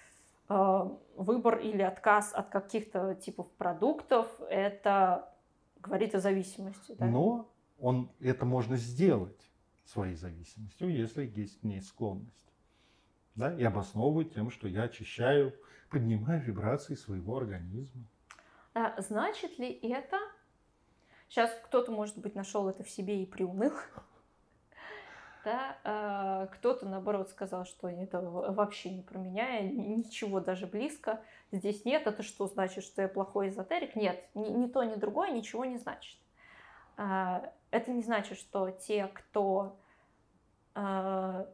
э, 0.47 0.89
выбор 1.17 1.57
или 1.57 1.81
отказ 1.81 2.33
от 2.33 2.47
каких-то 2.47 3.15
типов 3.15 3.51
продуктов 3.51 4.29
это 4.49 5.33
говорит 5.81 6.15
о 6.15 6.19
зависимости. 6.19 6.95
Да? 6.97 7.05
Но 7.05 7.51
он 7.77 8.09
это 8.21 8.45
можно 8.45 8.77
сделать 8.77 9.51
своей 9.83 10.15
зависимостью, 10.15 10.95
если 10.95 11.25
есть 11.25 11.59
к 11.59 11.63
ней 11.63 11.81
склонность. 11.81 12.48
Да, 13.39 13.53
и 13.53 13.63
обосновывать 13.63 14.33
тем, 14.33 14.51
что 14.51 14.67
я 14.67 14.83
очищаю, 14.83 15.53
поднимаю 15.89 16.41
вибрации 16.41 16.95
своего 16.95 17.37
организма. 17.37 18.03
А 18.73 19.01
значит 19.01 19.57
ли 19.57 19.71
это... 19.81 20.17
Сейчас 21.29 21.49
кто-то, 21.63 21.89
может 21.89 22.17
быть, 22.17 22.35
нашел 22.35 22.67
это 22.67 22.83
в 22.83 22.89
себе 22.89 23.23
и 23.23 23.25
приуныл. 23.25 23.71
Да, 25.45 25.77
а 25.85 26.47
кто-то, 26.47 26.85
наоборот, 26.85 27.29
сказал, 27.29 27.65
что 27.65 27.87
это 27.87 28.19
вообще 28.19 28.89
не 28.89 29.01
про 29.01 29.17
меня, 29.17 29.61
ничего 29.61 30.41
даже 30.41 30.67
близко 30.67 31.23
здесь 31.53 31.85
нет. 31.85 32.05
Это 32.07 32.23
что 32.23 32.45
значит, 32.45 32.83
что 32.83 33.01
я 33.01 33.07
плохой 33.07 33.47
эзотерик? 33.47 33.95
Нет, 33.95 34.21
ни, 34.35 34.49
ни 34.49 34.67
то, 34.67 34.83
ни 34.83 34.95
другое 34.95 35.31
ничего 35.31 35.63
не 35.63 35.77
значит. 35.77 36.19
А, 36.97 37.53
это 37.71 37.89
не 37.91 38.03
значит, 38.03 38.37
что 38.37 38.69
те, 38.69 39.07
кто 39.07 39.79
а, 40.75 41.47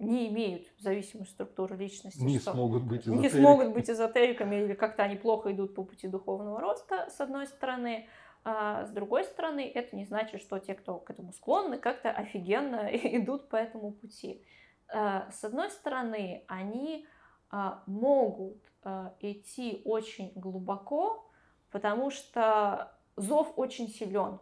не 0.00 0.28
имеют 0.28 0.66
зависимую 0.78 1.26
структуру 1.26 1.76
личности. 1.76 2.22
Не 2.22 2.38
смогут 2.38 2.84
быть 2.84 3.02
эзотериками. 3.02 3.22
Не 3.22 3.28
смогут 3.28 3.72
быть 3.74 3.90
эзотериками 3.90 4.56
или 4.56 4.74
как-то 4.74 5.02
они 5.02 5.16
плохо 5.16 5.52
идут 5.52 5.74
по 5.74 5.84
пути 5.84 6.08
духовного 6.08 6.60
роста, 6.60 7.08
с 7.10 7.20
одной 7.20 7.46
стороны. 7.46 8.08
А 8.42 8.86
с 8.86 8.90
другой 8.90 9.24
стороны, 9.24 9.70
это 9.72 9.94
не 9.94 10.06
значит, 10.06 10.40
что 10.40 10.58
те, 10.58 10.74
кто 10.74 10.98
к 10.98 11.10
этому 11.10 11.32
склонны, 11.32 11.78
как-то 11.78 12.10
офигенно 12.10 12.88
идут 12.92 13.48
по 13.48 13.56
этому 13.56 13.92
пути. 13.92 14.42
А, 14.88 15.30
с 15.30 15.44
одной 15.44 15.70
стороны, 15.70 16.44
они 16.48 17.06
а, 17.50 17.82
могут 17.86 18.62
а, 18.82 19.14
идти 19.20 19.82
очень 19.84 20.32
глубоко, 20.34 21.30
потому 21.70 22.10
что 22.10 22.90
зов 23.16 23.52
очень 23.56 23.88
силен. 23.88 24.40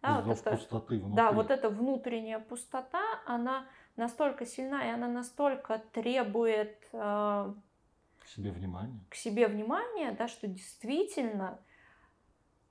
Да, 0.00 0.22
зов 0.22 0.26
вот 0.26 0.46
это, 0.46 0.50
пустоты 0.50 0.98
внутри. 0.98 1.16
Да, 1.16 1.32
вот 1.32 1.50
эта 1.50 1.68
внутренняя 1.68 2.38
пустота, 2.38 3.02
она 3.26 3.66
настолько 3.96 4.46
сильна, 4.46 4.86
и 4.86 4.90
она 4.90 5.08
настолько 5.08 5.82
требует 5.92 6.78
к 6.90 8.26
себе 8.26 8.50
внимания, 8.50 9.00
к 9.10 9.14
себе 9.14 9.46
внимания, 9.48 10.12
да, 10.12 10.28
что 10.28 10.46
действительно 10.46 11.58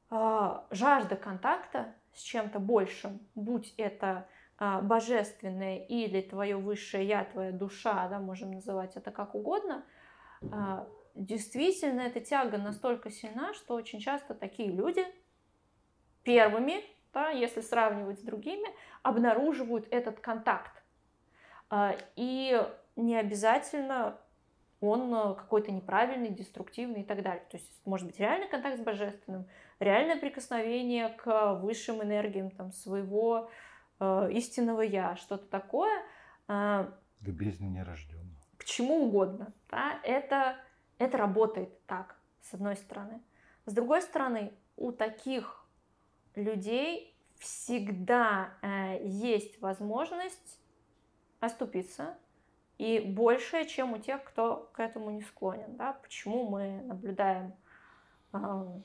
жажда 0.09 1.15
контакта 1.15 1.95
с 2.13 2.21
чем-то 2.21 2.59
большим, 2.59 3.19
будь 3.35 3.73
это 3.77 4.27
а, 4.57 4.81
божественное 4.81 5.77
или 5.77 6.21
твое 6.21 6.57
высшее 6.57 7.07
я, 7.07 7.25
твоя 7.25 7.51
душа, 7.51 8.07
да, 8.07 8.19
можем 8.19 8.51
называть 8.51 8.95
это 8.95 9.11
как 9.11 9.33
угодно, 9.35 9.83
а, 10.51 10.87
действительно 11.15 12.01
эта 12.01 12.19
тяга 12.19 12.57
настолько 12.57 13.09
сильна, 13.09 13.53
что 13.53 13.73
очень 13.73 13.99
часто 13.99 14.33
такие 14.33 14.71
люди 14.71 15.03
первыми, 16.23 16.83
да, 17.13 17.29
если 17.29 17.61
сравнивать 17.61 18.19
с 18.19 18.23
другими, 18.23 18.67
обнаруживают 19.01 19.87
этот 19.91 20.19
контакт. 20.19 20.82
А, 21.75 21.97
и 22.15 22.63
не 22.95 23.15
обязательно 23.15 24.15
он 24.79 25.33
какой-то 25.33 25.71
неправильный, 25.71 26.29
деструктивный 26.29 27.01
и 27.01 27.03
так 27.03 27.23
далее. 27.23 27.43
То 27.49 27.57
есть 27.57 27.81
может 27.83 28.05
быть 28.05 28.19
реальный 28.19 28.47
контакт 28.47 28.77
с 28.77 28.83
божественным, 28.83 29.47
реальное 29.79 30.17
прикосновение 30.17 31.09
к 31.09 31.55
высшим 31.55 32.03
энергиям 32.03 32.51
там, 32.51 32.71
своего 32.71 33.49
э, 33.99 34.29
истинного 34.33 34.81
я, 34.81 35.15
что-то 35.15 35.47
такое. 35.47 36.03
Э, 36.47 36.91
к 37.21 37.29
бездне 37.29 37.69
нерожденного. 37.69 38.43
К 38.57 38.65
чему 38.65 39.07
угодно. 39.07 39.51
Да? 39.71 39.99
Это, 40.03 40.57
это 40.99 41.17
работает 41.17 41.83
так, 41.87 42.17
с 42.43 42.53
одной 42.53 42.75
стороны. 42.75 43.19
С 43.65 43.73
другой 43.73 44.03
стороны, 44.03 44.53
у 44.77 44.91
таких 44.91 45.65
людей 46.35 47.17
всегда 47.39 48.51
э, 48.61 48.99
есть 49.07 49.59
возможность 49.59 50.59
оступиться, 51.45 52.17
и 52.77 52.99
больше, 52.99 53.65
чем 53.65 53.93
у 53.93 53.97
тех, 53.97 54.23
кто 54.23 54.69
к 54.73 54.79
этому 54.79 55.11
не 55.11 55.21
склонен. 55.21 55.75
Да? 55.75 55.93
Почему 56.01 56.49
мы 56.49 56.81
наблюдаем 56.83 57.53
э, 58.33 58.81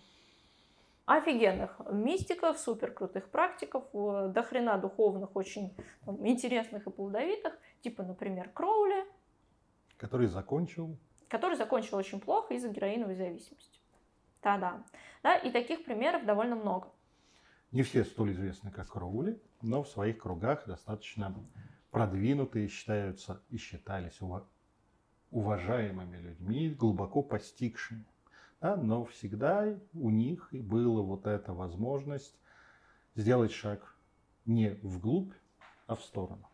офигенных 1.06 1.80
мистиков, 1.90 2.58
супер 2.58 2.92
крутых 2.92 3.30
практиков, 3.30 3.84
до 3.92 4.42
хрена 4.42 4.78
духовных, 4.78 5.34
очень 5.36 5.74
там, 6.04 6.26
интересных 6.26 6.86
и 6.86 6.90
плодовитых, 6.90 7.54
типа, 7.80 8.02
например, 8.02 8.50
Кроули. 8.50 9.04
Который 9.96 10.26
закончил? 10.26 10.96
Который 11.28 11.56
закончил 11.56 11.96
очень 11.96 12.20
плохо 12.20 12.54
из-за 12.54 12.68
героиновой 12.68 13.14
зависимости. 13.14 13.80
Да-да. 14.42 14.84
Да, 15.22 15.36
и 15.36 15.50
таких 15.50 15.84
примеров 15.84 16.24
довольно 16.24 16.56
много. 16.56 16.88
Не 17.72 17.82
все 17.82 18.04
столь 18.04 18.32
известны, 18.32 18.70
как 18.70 18.88
Кроули, 18.88 19.40
но 19.60 19.82
в 19.82 19.88
своих 19.88 20.18
кругах 20.18 20.66
достаточно 20.66 21.34
продвинутые 21.90 22.68
считаются 22.68 23.40
и 23.50 23.56
считались 23.56 24.20
уважаемыми 25.30 26.16
людьми, 26.16 26.70
глубоко 26.70 27.22
постигшими 27.22 28.04
да, 28.60 28.76
но 28.76 29.04
всегда 29.04 29.76
у 29.94 30.10
них 30.10 30.48
и 30.52 30.60
была 30.60 31.02
вот 31.02 31.26
эта 31.26 31.52
возможность 31.52 32.34
сделать 33.14 33.52
шаг 33.52 33.96
не 34.46 34.70
вглубь, 34.82 35.32
а 35.86 35.94
в 35.94 36.02
сторону. 36.02 36.48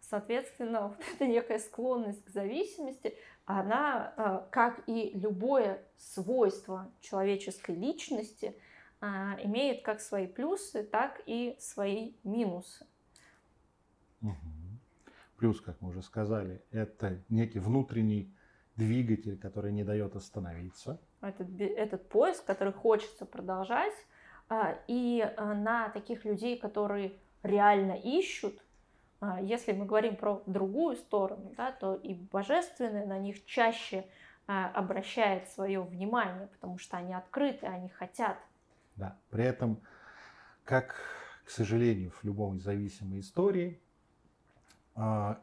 Соответственно, 0.00 0.88
вот 0.88 0.98
эта 1.14 1.26
некая 1.26 1.58
склонность 1.58 2.24
к 2.24 2.30
зависимости, 2.30 3.16
она, 3.46 4.12
а, 4.16 4.48
как 4.50 4.82
и 4.86 5.10
любое 5.14 5.82
свойство 5.96 6.90
человеческой 7.00 7.74
личности, 7.74 8.54
а, 9.00 9.36
имеет 9.42 9.82
как 9.82 10.00
свои 10.00 10.26
плюсы, 10.26 10.82
так 10.82 11.22
и 11.26 11.56
свои 11.58 12.14
минусы. 12.24 12.86
Угу. 14.24 14.34
Плюс, 15.36 15.60
как 15.60 15.80
мы 15.80 15.90
уже 15.90 16.02
сказали, 16.02 16.62
это 16.70 17.22
некий 17.28 17.58
внутренний 17.58 18.34
двигатель, 18.76 19.38
который 19.38 19.72
не 19.72 19.84
дает 19.84 20.16
остановиться. 20.16 21.00
Этот, 21.20 21.48
этот 21.60 22.08
поиск, 22.08 22.44
который 22.44 22.72
хочется 22.72 23.24
продолжать. 23.24 23.94
А, 24.48 24.76
и 24.88 25.20
а, 25.36 25.54
на 25.54 25.88
таких 25.88 26.24
людей, 26.24 26.58
которые 26.58 27.14
реально 27.42 27.92
ищут, 27.92 28.58
а, 29.20 29.40
если 29.40 29.72
мы 29.72 29.86
говорим 29.86 30.16
про 30.16 30.42
другую 30.46 30.96
сторону, 30.96 31.52
да, 31.56 31.72
то 31.72 31.94
и 31.94 32.14
божественное 32.14 33.06
на 33.06 33.18
них 33.18 33.44
чаще 33.44 34.04
обращает 34.46 35.48
свое 35.48 35.80
внимание, 35.80 36.48
потому 36.48 36.76
что 36.76 36.98
они 36.98 37.14
открыты, 37.14 37.64
они 37.64 37.88
хотят. 37.88 38.36
Да, 38.96 39.16
при 39.30 39.42
этом, 39.42 39.80
как, 40.64 40.96
к 41.46 41.48
сожалению, 41.48 42.10
в 42.10 42.22
любой 42.24 42.58
зависимой 42.58 43.20
истории, 43.20 43.80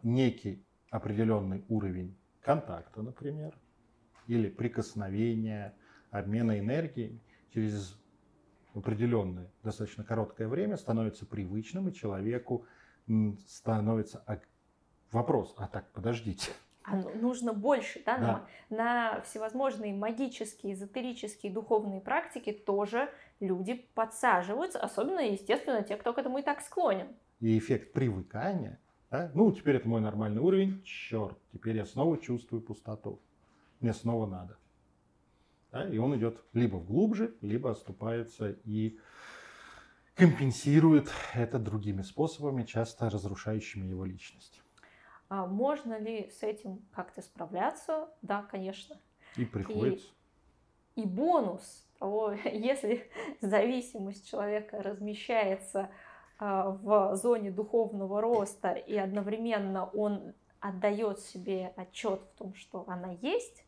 некий 0.04 0.64
определенный 0.90 1.64
уровень 1.70 2.16
контакта, 2.42 3.02
например, 3.02 3.54
или 4.28 4.50
прикосновения, 4.50 5.74
обмена 6.10 6.60
энергией 6.60 7.20
через 7.54 7.98
определенное 8.76 9.50
достаточно 9.64 10.04
короткое 10.04 10.48
время 10.48 10.78
становится 10.78 11.26
привычным, 11.26 11.90
и 11.90 11.94
человеку 11.94 12.66
становится 13.48 14.24
вопрос, 15.12 15.54
а 15.58 15.68
так, 15.68 15.92
подождите. 15.92 16.52
А 16.84 16.96
ну, 16.96 17.12
нужно 17.16 17.54
больше, 17.54 18.02
да? 18.06 18.18
да. 18.18 18.48
На, 18.70 19.14
на 19.14 19.22
всевозможные 19.22 19.94
магические, 19.94 20.74
эзотерические, 20.74 21.52
духовные 21.52 22.02
практики 22.02 22.52
тоже 22.52 23.10
люди 23.40 23.86
подсаживаются, 23.94 24.80
особенно, 24.80 25.20
естественно, 25.20 25.84
те, 25.84 25.96
кто 25.96 26.14
к 26.14 26.18
этому 26.18 26.40
и 26.40 26.42
так 26.42 26.62
склонен. 26.62 27.08
И 27.40 27.58
эффект 27.58 27.94
привыкания 27.94 28.80
да? 29.12 29.30
Ну, 29.36 29.52
теперь 29.52 29.76
это 29.76 29.88
мой 29.88 30.02
нормальный 30.02 30.42
уровень. 30.42 30.82
Черт, 30.84 31.38
теперь 31.54 31.76
я 31.76 31.86
снова 31.86 32.18
чувствую 32.18 32.62
пустоту. 32.62 33.20
Мне 33.82 33.94
снова 33.94 34.26
надо. 34.26 34.58
Да? 35.72 35.88
И 35.88 35.98
он 35.98 36.18
идет 36.18 36.42
либо 36.54 36.78
вглубже, 36.78 37.36
либо 37.42 37.72
оступается 37.72 38.56
и 38.64 38.98
компенсирует 40.16 41.10
это 41.34 41.60
другими 41.60 42.02
способами, 42.02 42.64
часто 42.64 43.10
разрушающими 43.10 43.86
его 43.88 44.06
личность. 44.06 44.62
А 45.30 45.46
можно 45.46 46.00
ли 46.00 46.30
с 46.30 46.44
этим 46.44 46.82
как-то 46.94 47.22
справляться? 47.22 48.10
Да, 48.22 48.44
конечно. 48.44 48.98
И 49.38 49.46
приходится. 49.46 50.08
И, 50.96 51.04
и 51.04 51.06
бонус 51.06 51.88
того, 52.00 52.32
если 52.46 53.10
зависимость 53.42 54.30
человека 54.30 54.82
размещается 54.82 55.90
в 56.42 57.16
зоне 57.16 57.52
духовного 57.52 58.20
роста, 58.20 58.72
и 58.72 58.98
одновременно 58.98 59.86
он 59.86 60.34
отдает 60.60 61.20
себе 61.20 61.72
отчет 61.76 62.22
в 62.22 62.38
том, 62.38 62.56
что 62.56 62.84
она 62.88 63.12
есть, 63.22 63.64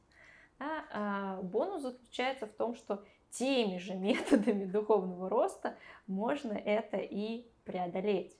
да, 0.58 0.86
а, 0.92 1.42
бонус 1.42 1.84
заключается 1.84 2.48
в 2.48 2.52
том, 2.54 2.76
что 2.76 3.04
теми 3.30 3.78
же 3.78 3.94
методами 3.96 4.66
духовного 4.66 5.30
роста 5.30 5.78
можно 6.08 6.54
это 6.54 6.98
и 6.98 7.46
преодолеть. 7.64 8.38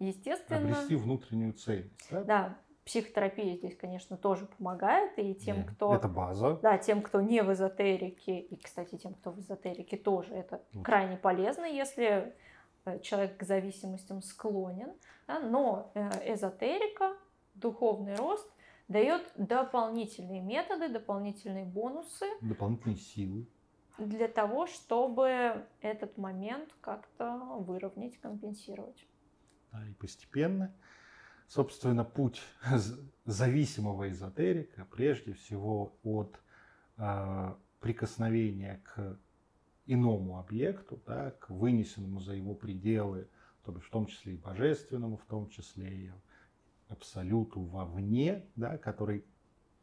Естественно. 0.00 0.58
Обрести 0.58 0.96
внутреннюю 0.96 1.52
цель. 1.52 1.90
Да? 2.10 2.24
да, 2.24 2.58
Психотерапия 2.88 3.54
здесь, 3.54 3.76
конечно, 3.76 4.16
тоже 4.16 4.46
помогает, 4.46 5.18
и 5.18 5.34
тем, 5.34 5.62
кто... 5.62 5.94
Это 5.94 6.08
база. 6.08 6.58
Да, 6.62 6.78
тем, 6.78 7.02
кто 7.02 7.20
не 7.20 7.42
в 7.42 7.52
эзотерике, 7.52 8.40
и, 8.40 8.56
кстати, 8.56 8.96
тем, 8.96 9.12
кто 9.12 9.30
в 9.30 9.38
эзотерике 9.40 9.98
тоже, 9.98 10.32
это 10.32 10.62
вот. 10.72 10.86
крайне 10.86 11.18
полезно, 11.18 11.66
если 11.66 12.34
э, 12.86 12.98
человек 13.00 13.36
к 13.36 13.42
зависимостям 13.42 14.22
склонен. 14.22 14.94
Да, 15.26 15.38
но 15.38 15.90
э, 15.92 16.32
эзотерика, 16.32 17.12
духовный 17.56 18.14
рост 18.14 18.50
дает 18.88 19.30
дополнительные 19.36 20.40
методы, 20.40 20.88
дополнительные 20.88 21.66
бонусы. 21.66 22.24
Дополнительные 22.40 22.96
силы. 22.96 23.46
Для 23.98 24.28
того, 24.28 24.66
чтобы 24.66 25.62
этот 25.82 26.16
момент 26.16 26.74
как-то 26.80 27.36
выровнять, 27.58 28.18
компенсировать. 28.18 29.06
Да, 29.72 29.86
и 29.86 29.92
постепенно 29.92 30.74
собственно, 31.48 32.04
путь 32.04 32.42
зависимого 33.24 34.10
эзотерика 34.10 34.86
прежде 34.90 35.32
всего 35.32 35.98
от 36.02 36.40
э, 36.96 37.54
прикосновения 37.80 38.80
к 38.84 39.18
иному 39.86 40.38
объекту, 40.38 41.02
да, 41.06 41.30
к 41.32 41.50
вынесенному 41.50 42.20
за 42.20 42.34
его 42.34 42.54
пределы, 42.54 43.28
то 43.64 43.72
есть 43.72 43.86
в 43.86 43.90
том 43.90 44.06
числе 44.06 44.34
и 44.34 44.38
божественному, 44.38 45.16
в 45.16 45.24
том 45.24 45.48
числе 45.48 45.88
и 45.88 46.12
абсолюту 46.88 47.60
вовне, 47.60 48.44
да, 48.54 48.78
который 48.78 49.24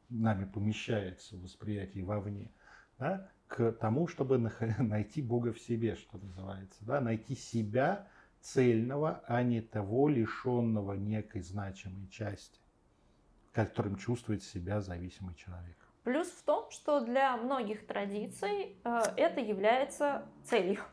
нами 0.10 0.46
помещается 0.46 1.36
в 1.36 1.44
восприятии 1.44 2.02
вовне, 2.02 2.52
да, 3.00 3.30
к 3.48 3.72
тому, 3.74 4.08
чтобы 4.08 4.38
найти 4.80 5.22
Бога 5.22 5.54
в 5.54 5.60
себе, 5.60 5.96
что 5.96 6.18
называется, 6.20 6.86
да, 6.86 7.02
найти 7.02 7.36
себя 7.36 8.08
цельного, 8.46 9.24
а 9.28 9.42
не 9.42 9.60
того 9.60 10.08
лишенного 10.08 10.94
некой 10.94 11.42
значимой 11.42 12.08
части, 12.10 12.60
которым 13.52 13.96
чувствует 13.96 14.44
себя 14.44 14.82
зависимый 14.82 15.34
человек. 15.34 15.76
Плюс 16.04 16.28
в 16.28 16.44
том, 16.44 16.70
что 16.70 17.00
для 17.00 17.36
многих 17.38 17.88
традиций 17.88 18.78
э, 18.84 19.02
это 19.18 19.42
является 19.42 20.26
целью. 20.44 20.84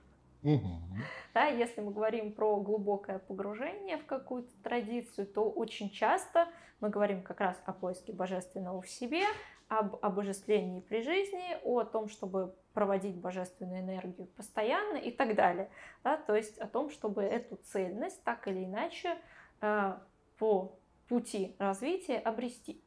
Угу. 0.43 0.97
Да, 1.35 1.45
если 1.45 1.83
мы 1.83 1.93
говорим 1.93 2.33
про 2.33 2.59
глубокое 2.59 3.19
погружение 3.19 3.99
в 3.99 4.07
какую-то 4.07 4.51
традицию, 4.63 5.27
то 5.27 5.43
очень 5.51 5.91
часто 5.91 6.49
мы 6.81 6.89
говорим 6.89 7.23
как 7.23 7.41
раз 7.41 7.63
о 7.67 7.75
поиске 7.75 8.15
божественного 8.15 8.81
в 8.81 8.89
себе, 8.89 9.25
об 9.69 9.97
обожествлении 10.01 10.81
при 10.81 11.03
жизни, 11.03 11.59
о 11.65 11.85
том, 11.85 12.09
чтобы 12.09 12.55
проводить 12.73 13.17
божественную 13.17 13.81
энергию 13.81 14.27
постоянно 14.37 14.97
и 14.97 15.11
так 15.11 15.35
далее. 15.35 15.71
Да, 16.05 16.17
то 16.17 16.35
есть 16.35 16.59
о 16.59 16.67
том, 16.67 16.91
чтобы 16.91 17.23
эту 17.23 17.57
цельность 17.57 18.23
так 18.25 18.49
или 18.49 18.65
иначе 18.65 19.19
э, 19.61 19.99
по 20.39 20.79
пути 21.09 21.55
развития 21.59 22.19
обрести. 22.19 22.83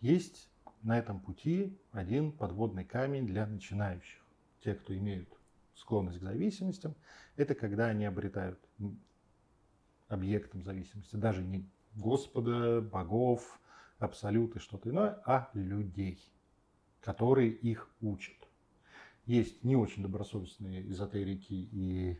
Есть 0.00 0.50
на 0.82 0.98
этом 0.98 1.20
пути 1.20 1.76
один 1.92 2.32
подводный 2.32 2.84
камень 2.84 3.26
для 3.26 3.46
начинающих. 3.46 4.20
Те, 4.62 4.74
кто 4.74 4.96
имеют 4.96 5.28
склонность 5.74 6.18
к 6.18 6.22
зависимостям, 6.22 6.94
это 7.36 7.54
когда 7.54 7.86
они 7.86 8.04
обретают 8.04 8.58
объектом 10.08 10.62
зависимости, 10.62 11.16
даже 11.16 11.42
не 11.42 11.68
Господа, 11.94 12.80
богов, 12.80 13.58
абсолюты, 13.98 14.58
что-то 14.58 14.90
иное, 14.90 15.20
а 15.24 15.50
людей, 15.54 16.20
которые 17.00 17.50
их 17.50 17.88
учат. 18.00 18.36
Есть 19.26 19.64
не 19.64 19.76
очень 19.76 20.02
добросовестные 20.02 20.88
эзотерики 20.88 21.52
и 21.52 22.16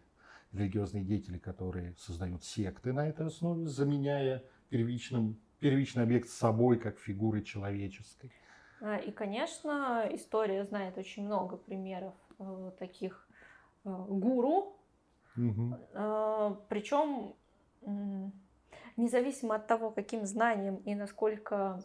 религиозные 0.52 1.04
деятели, 1.04 1.38
которые 1.38 1.94
создают 1.98 2.42
секты 2.44 2.92
на 2.92 3.08
этой 3.08 3.26
основе, 3.26 3.66
заменяя 3.66 4.42
первичным, 4.70 5.40
первичный 5.60 6.02
объект 6.02 6.28
собой 6.28 6.78
как 6.78 6.98
фигурой 6.98 7.44
человеческой. 7.44 8.32
А, 8.80 8.96
и, 8.96 9.12
конечно, 9.12 10.08
история 10.12 10.64
знает 10.64 10.98
очень 10.98 11.24
много 11.24 11.56
примеров 11.56 12.14
э, 12.38 12.72
таких 12.78 13.28
э, 13.84 14.04
гуру, 14.08 14.76
угу. 15.36 15.76
э, 15.92 16.56
причем 16.68 17.34
независимо 18.96 19.56
от 19.56 19.66
того, 19.66 19.90
каким 19.90 20.24
знанием 20.24 20.76
и 20.76 20.94
насколько... 20.94 21.82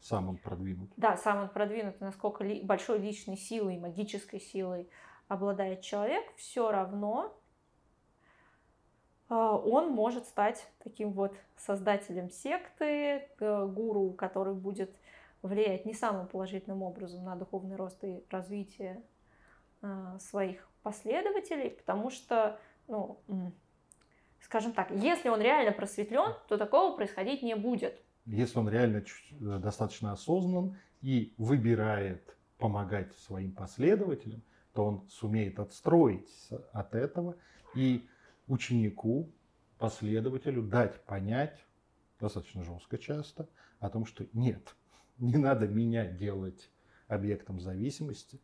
Сам 0.00 0.28
он 0.28 0.36
продвинут. 0.38 0.90
Да, 0.96 1.16
сам 1.16 1.42
он 1.42 1.48
продвинут, 1.48 2.00
насколько 2.00 2.44
ли, 2.44 2.62
большой 2.62 2.98
личной 2.98 3.36
силой, 3.36 3.78
магической 3.78 4.40
силой 4.40 4.88
обладает 5.28 5.82
человек, 5.82 6.24
все 6.36 6.70
равно 6.70 7.38
э, 9.28 9.34
он 9.34 9.92
может 9.92 10.26
стать 10.26 10.66
таким 10.82 11.12
вот 11.12 11.36
создателем 11.56 12.30
секты, 12.30 13.28
э, 13.38 13.66
гуру, 13.66 14.12
который 14.12 14.54
будет 14.54 14.96
влияет 15.42 15.86
не 15.86 15.94
самым 15.94 16.26
положительным 16.26 16.82
образом 16.82 17.24
на 17.24 17.36
духовный 17.36 17.76
рост 17.76 18.02
и 18.02 18.24
развитие 18.30 19.02
э, 19.82 20.18
своих 20.18 20.68
последователей, 20.82 21.70
потому 21.70 22.10
что, 22.10 22.58
ну, 22.88 23.20
скажем 24.48 24.72
так, 24.72 24.90
если 24.90 25.28
он 25.28 25.42
реально 25.42 25.72
просветлен, 25.72 26.34
то 26.48 26.56
такого 26.56 26.96
происходить 26.96 27.42
не 27.42 27.54
будет. 27.54 28.02
Если 28.24 28.58
он 28.58 28.68
реально 28.68 29.04
э, 29.04 29.58
достаточно 29.58 30.12
осознан 30.12 30.76
и 31.02 31.34
выбирает 31.36 32.36
помогать 32.56 33.14
своим 33.18 33.52
последователям, 33.52 34.42
то 34.72 34.86
он 34.86 35.06
сумеет 35.10 35.58
отстроиться 35.58 36.66
от 36.72 36.94
этого 36.94 37.36
и 37.74 38.08
ученику, 38.46 39.30
последователю 39.78 40.62
дать 40.62 41.04
понять, 41.04 41.62
достаточно 42.18 42.64
жестко 42.64 42.96
часто, 42.96 43.48
о 43.80 43.90
том, 43.90 44.06
что 44.06 44.26
нет, 44.32 44.74
не 45.18 45.36
надо 45.36 45.68
меня 45.68 46.06
делать 46.06 46.70
объектом 47.06 47.60
зависимости. 47.60 48.40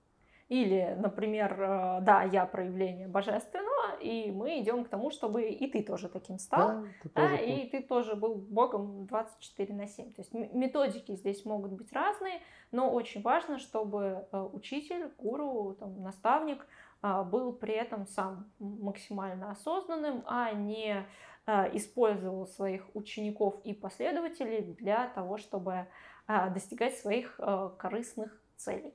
Или, 0.48 0.96
например, 0.98 1.52
э, 1.58 2.00
да, 2.02 2.22
я 2.24 2.44
проявление 2.44 3.08
божественного, 3.08 3.73
и 4.04 4.30
мы 4.30 4.60
идем 4.60 4.84
к 4.84 4.88
тому, 4.88 5.10
чтобы 5.10 5.42
и 5.44 5.66
ты 5.70 5.82
тоже 5.82 6.08
таким 6.08 6.38
стал, 6.38 6.82
да, 6.82 6.88
ты 7.02 7.10
да, 7.14 7.28
тоже 7.28 7.44
и 7.44 7.70
ты 7.70 7.82
тоже 7.82 8.14
был 8.14 8.34
Богом 8.34 9.06
24 9.06 9.74
на 9.74 9.86
7. 9.86 10.12
То 10.12 10.20
есть 10.20 10.32
методики 10.34 11.16
здесь 11.16 11.44
могут 11.44 11.72
быть 11.72 11.92
разные, 11.92 12.40
но 12.72 12.92
очень 12.92 13.22
важно, 13.22 13.58
чтобы 13.58 14.26
э, 14.30 14.48
учитель, 14.52 15.10
гуру, 15.18 15.76
там, 15.78 16.02
наставник 16.02 16.66
э, 17.02 17.22
был 17.24 17.52
при 17.52 17.74
этом 17.74 18.06
сам 18.06 18.50
максимально 18.58 19.50
осознанным, 19.50 20.22
а 20.26 20.52
не 20.52 21.06
использовал 21.46 22.46
своих 22.46 22.86
учеников 22.94 23.60
и 23.64 23.74
последователей 23.74 24.74
для 24.78 25.08
того, 25.08 25.36
чтобы 25.36 25.86
а, 26.26 26.48
достигать 26.48 26.96
своих 26.96 27.34
а, 27.38 27.68
корыстных 27.70 28.32
целей. 28.56 28.94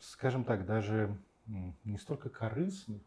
Скажем 0.00 0.44
так, 0.44 0.66
даже 0.66 1.16
не 1.46 1.98
столько 1.98 2.28
корыстных, 2.28 3.02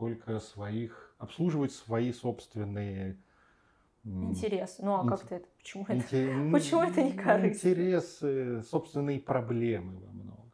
сколько 0.00 0.40
своих, 0.40 1.14
обслуживать 1.18 1.72
свои 1.72 2.10
собственные 2.10 3.18
интересы. 4.02 4.82
Ну 4.82 4.94
а 4.94 5.06
как 5.06 5.20
ты 5.28 5.34
это? 5.34 5.46
Почему 5.58 5.84
это? 5.86 5.94
Почему 6.52 6.82
это 6.82 7.02
не 7.02 7.12
корыстно? 7.12 7.68
Интересы, 7.68 8.62
собственные 8.62 9.20
проблемы 9.20 10.00
во 10.00 10.10
многом. 10.10 10.52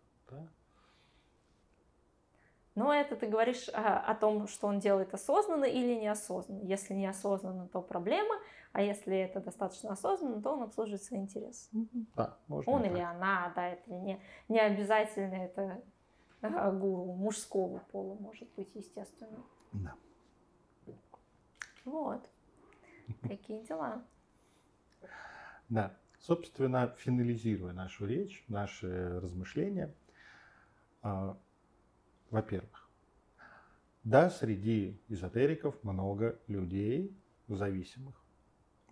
Но 2.74 2.92
это 2.92 3.16
ты 3.16 3.26
говоришь 3.26 3.70
о, 3.72 4.00
о 4.00 4.14
том, 4.16 4.48
что 4.48 4.66
он 4.66 4.80
делает 4.80 5.14
осознанно 5.14 5.64
или 5.64 5.94
неосознанно. 5.94 6.62
Если 6.62 6.92
неосознанно, 6.92 7.68
то 7.68 7.80
проблема, 7.80 8.35
а 8.72 8.82
если 8.82 9.16
это 9.16 9.40
достаточно 9.40 9.92
осознанно, 9.92 10.42
то 10.42 10.52
он 10.52 10.64
обслуживает 10.64 11.02
свои 11.02 11.20
интересы. 11.20 11.70
Да, 12.16 12.37
можно 12.48 12.70
он 12.70 12.85
или 12.85 12.98
она, 12.98 13.50
да, 13.56 13.68
это 13.68 13.90
не, 13.90 14.20
не 14.48 14.61
обязательно 14.61 15.37
это 15.37 15.62
а, 15.62 15.82
гуру 16.72 17.14
мужского 17.14 17.78
пола 17.90 18.14
может 18.14 18.48
быть, 18.56 18.74
естественно. 18.74 19.42
Да. 19.72 19.94
Вот. 21.85 22.28
Такие 23.22 23.62
дела. 23.64 24.02
Да. 25.68 25.96
Собственно, 26.18 26.88
финализируя 26.98 27.72
нашу 27.72 28.06
речь, 28.06 28.44
наши 28.48 29.20
размышления, 29.20 29.94
а, 31.02 31.38
во-первых, 32.30 32.90
да, 34.02 34.30
среди 34.30 35.00
эзотериков 35.09 35.82
много 35.85 36.40
людей 36.48 37.16
зависимых 37.46 38.14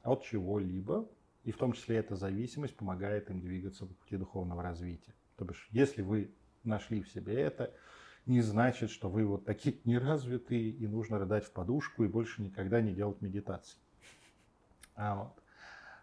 от 0.02 0.22
чего-либо, 0.22 1.08
и 1.44 1.50
в 1.50 1.56
том 1.56 1.72
числе 1.72 1.96
эта 1.96 2.14
зависимость 2.14 2.76
помогает 2.76 3.30
им 3.30 3.40
двигаться 3.40 3.86
по 3.86 3.94
пути 3.94 4.16
духовного 4.16 4.62
развития. 4.62 5.14
То 5.36 5.44
бишь, 5.44 5.68
если 5.72 6.02
вы 6.02 6.32
нашли 6.64 7.02
в 7.02 7.08
себе 7.08 7.40
это, 7.40 7.72
не 8.26 8.40
значит, 8.40 8.90
что 8.90 9.08
вы 9.08 9.24
вот 9.26 9.44
такие 9.44 9.76
неразвитые 9.84 10.70
и 10.70 10.86
нужно 10.86 11.18
рыдать 11.18 11.44
в 11.44 11.52
подушку 11.52 12.04
и 12.04 12.08
больше 12.08 12.42
никогда 12.42 12.80
не 12.80 12.92
делать 12.92 13.20
медитации. 13.20 13.78
А 14.96 15.16
вот. 15.16 15.32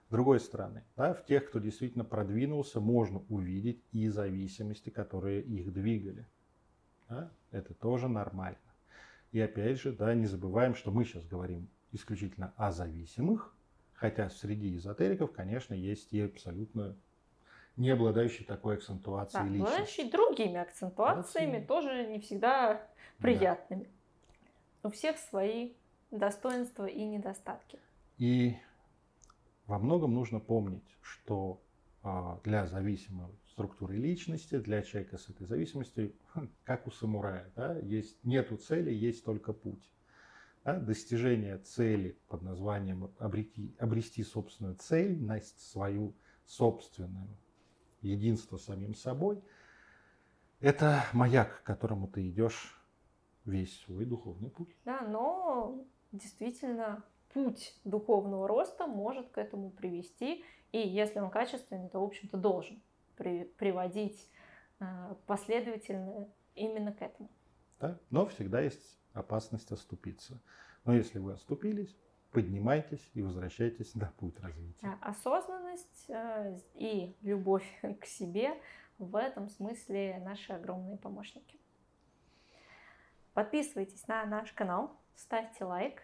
С 0.08 0.12
другой 0.12 0.42
стороны, 0.42 0.84
да, 0.98 1.14
в 1.14 1.26
тех, 1.26 1.48
кто 1.48 1.60
действительно 1.60 2.04
продвинулся, 2.04 2.82
можно 2.82 3.24
увидеть 3.30 3.82
и 3.94 4.10
зависимости, 4.10 4.90
которые 4.90 5.42
их 5.42 5.72
двигали. 5.72 6.28
Да? 7.08 7.32
Это 7.52 7.74
тоже 7.74 8.10
нормально. 8.10 8.58
И 9.32 9.40
опять 9.40 9.80
же, 9.80 9.94
да, 9.94 10.14
не 10.14 10.26
забываем, 10.26 10.76
что 10.76 10.92
мы 10.92 11.06
сейчас 11.06 11.26
говорим 11.26 11.70
исключительно 11.94 12.54
о 12.58 12.74
зависимых, 12.74 13.56
хотя 13.94 14.30
среди 14.30 14.76
эзотериков, 14.76 15.32
конечно, 15.32 15.74
есть 15.74 16.12
и 16.12 16.20
абсолютно 16.20 16.98
не 17.78 17.90
обладающие 17.90 18.46
такой 18.46 18.76
акцентуацией 18.76 19.44
да, 19.44 19.50
личности. 19.50 19.74
Обладающие 19.74 20.12
другими 20.12 20.58
акцентуациями, 20.58 21.60
да, 21.60 21.66
тоже 21.66 22.08
не 22.08 22.20
всегда 22.20 22.88
приятными. 23.20 23.90
Да. 24.84 24.90
У 24.90 24.92
всех 24.92 25.18
свои 25.18 25.74
достоинства 26.12 26.86
и 26.86 27.04
недостатки. 27.04 27.80
И 28.18 28.56
во 29.66 29.80
многом 29.80 30.14
нужно 30.14 30.40
помнить, 30.40 30.98
что 31.02 31.62
а, 32.04 32.40
для 32.44 32.66
зависимого 32.68 33.32
структуры 33.52 33.96
личности, 33.96 34.58
для 34.58 34.82
человека 34.82 35.18
с 35.18 35.30
этой 35.30 35.46
зависимостью, 35.46 36.14
как 36.64 36.88
у 36.88 36.92
самурая. 36.92 37.52
Да? 37.56 37.78
Есть, 37.78 38.24
нету 38.24 38.58
цели, 38.58 38.92
есть 38.92 39.24
только 39.24 39.54
путь. 39.54 39.92
Да? 40.64 40.80
Достижение 40.80 41.58
цели 41.60 42.18
под 42.28 42.42
названием 42.42 43.12
обрети, 43.20 43.76
обрести 43.80 44.24
собственную 44.24 44.76
цель, 44.76 45.20
свою 45.58 46.16
собственную 46.46 47.38
единство 48.02 48.58
с 48.58 48.66
самим 48.66 48.96
собой, 48.96 49.44
это 50.60 51.04
маяк, 51.14 51.62
к 51.62 51.66
которому 51.66 52.08
ты 52.08 52.30
идешь 52.30 52.80
весь 53.46 53.80
свой 53.82 54.06
духовный 54.06 54.50
путь. 54.50 54.76
Да, 54.86 55.02
но 55.02 55.84
действительно 56.12 57.04
путь 57.34 57.80
духовного 57.84 58.48
роста 58.48 58.88
может 58.88 59.30
к 59.30 59.38
этому 59.38 59.72
привести, 59.72 60.44
и 60.72 60.80
если 60.80 61.20
он 61.20 61.30
качественный, 61.30 61.90
то, 61.90 62.00
в 62.00 62.04
общем-то, 62.04 62.38
должен 62.38 62.82
при, 63.16 63.46
приводить 63.46 64.30
э, 64.80 65.16
последовательно 65.26 66.30
именно 66.56 66.94
к 66.94 67.02
этому. 67.02 67.30
Да? 67.80 68.00
Но 68.10 68.26
всегда 68.28 68.62
есть 68.62 69.00
опасность 69.14 69.72
оступиться. 69.72 70.40
Но 70.86 70.94
если 70.94 71.20
вы 71.20 71.34
оступились, 71.34 71.96
поднимайтесь 72.32 73.10
и 73.14 73.22
возвращайтесь 73.22 73.94
на 73.96 74.08
путь 74.20 74.40
развития. 74.40 74.98
Осознанность 75.02 76.06
э, 76.10 76.58
и 76.76 77.16
любовь 77.22 77.66
к 78.02 78.06
себе 78.06 78.54
в 78.98 79.16
этом 79.16 79.50
смысле 79.50 80.22
наши 80.24 80.54
огромные 80.54 80.98
помощники. 80.98 81.60
Подписывайтесь 83.34 84.08
на 84.08 84.26
наш 84.26 84.52
канал, 84.52 84.92
ставьте 85.16 85.64
лайк, 85.64 86.02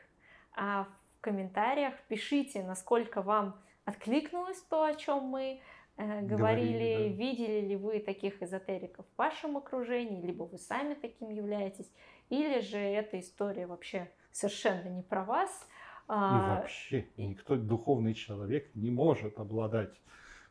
а 0.56 0.86
в 1.18 1.22
комментариях 1.22 1.94
пишите, 2.08 2.64
насколько 2.64 3.22
вам 3.22 3.62
откликнулось 3.86 4.62
то, 4.64 4.84
о 4.84 4.96
чем 4.96 5.26
мы 5.26 5.62
э, 5.98 6.22
говорили, 6.22 6.26
говорили 6.26 7.10
да. 7.10 7.16
видели 7.16 7.68
ли 7.68 7.76
вы 7.76 8.00
таких 8.00 8.42
эзотериков 8.42 9.06
в 9.06 9.18
вашем 9.18 9.58
окружении, 9.58 10.26
либо 10.26 10.44
вы 10.44 10.58
сами 10.58 10.94
таким 10.94 11.30
являетесь, 11.30 11.92
или 12.30 12.60
же 12.62 12.78
эта 12.78 13.20
история 13.20 13.68
вообще 13.68 14.10
совершенно 14.32 14.88
не 14.90 15.02
про 15.02 15.24
вас. 15.24 15.68
И 16.08 16.14
а, 16.14 16.56
вообще 16.56 17.08
никто 17.18 17.58
духовный 17.58 18.14
человек 18.14 18.74
не 18.76 18.92
может 18.92 19.40
обладать 19.40 20.00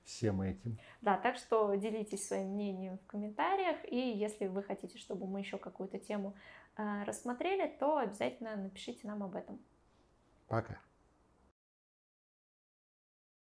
всем 0.04 0.42
этим. 0.42 0.78
Да, 1.00 1.16
так 1.16 1.36
что 1.36 1.74
делитесь 1.74 2.26
своим 2.26 2.50
мнением 2.50 2.98
в 2.98 3.06
комментариях, 3.06 3.76
и 3.90 3.96
если 3.96 4.46
вы 4.46 4.62
хотите, 4.62 4.98
чтобы 4.98 5.26
мы 5.26 5.40
еще 5.40 5.58
какую-то 5.58 5.98
тему 5.98 6.34
э, 6.76 7.04
рассмотрели, 7.04 7.74
то 7.80 7.96
обязательно 7.96 8.54
напишите 8.56 9.06
нам 9.08 9.22
об 9.22 9.34
этом. 9.34 9.58
Пока. 10.46 10.78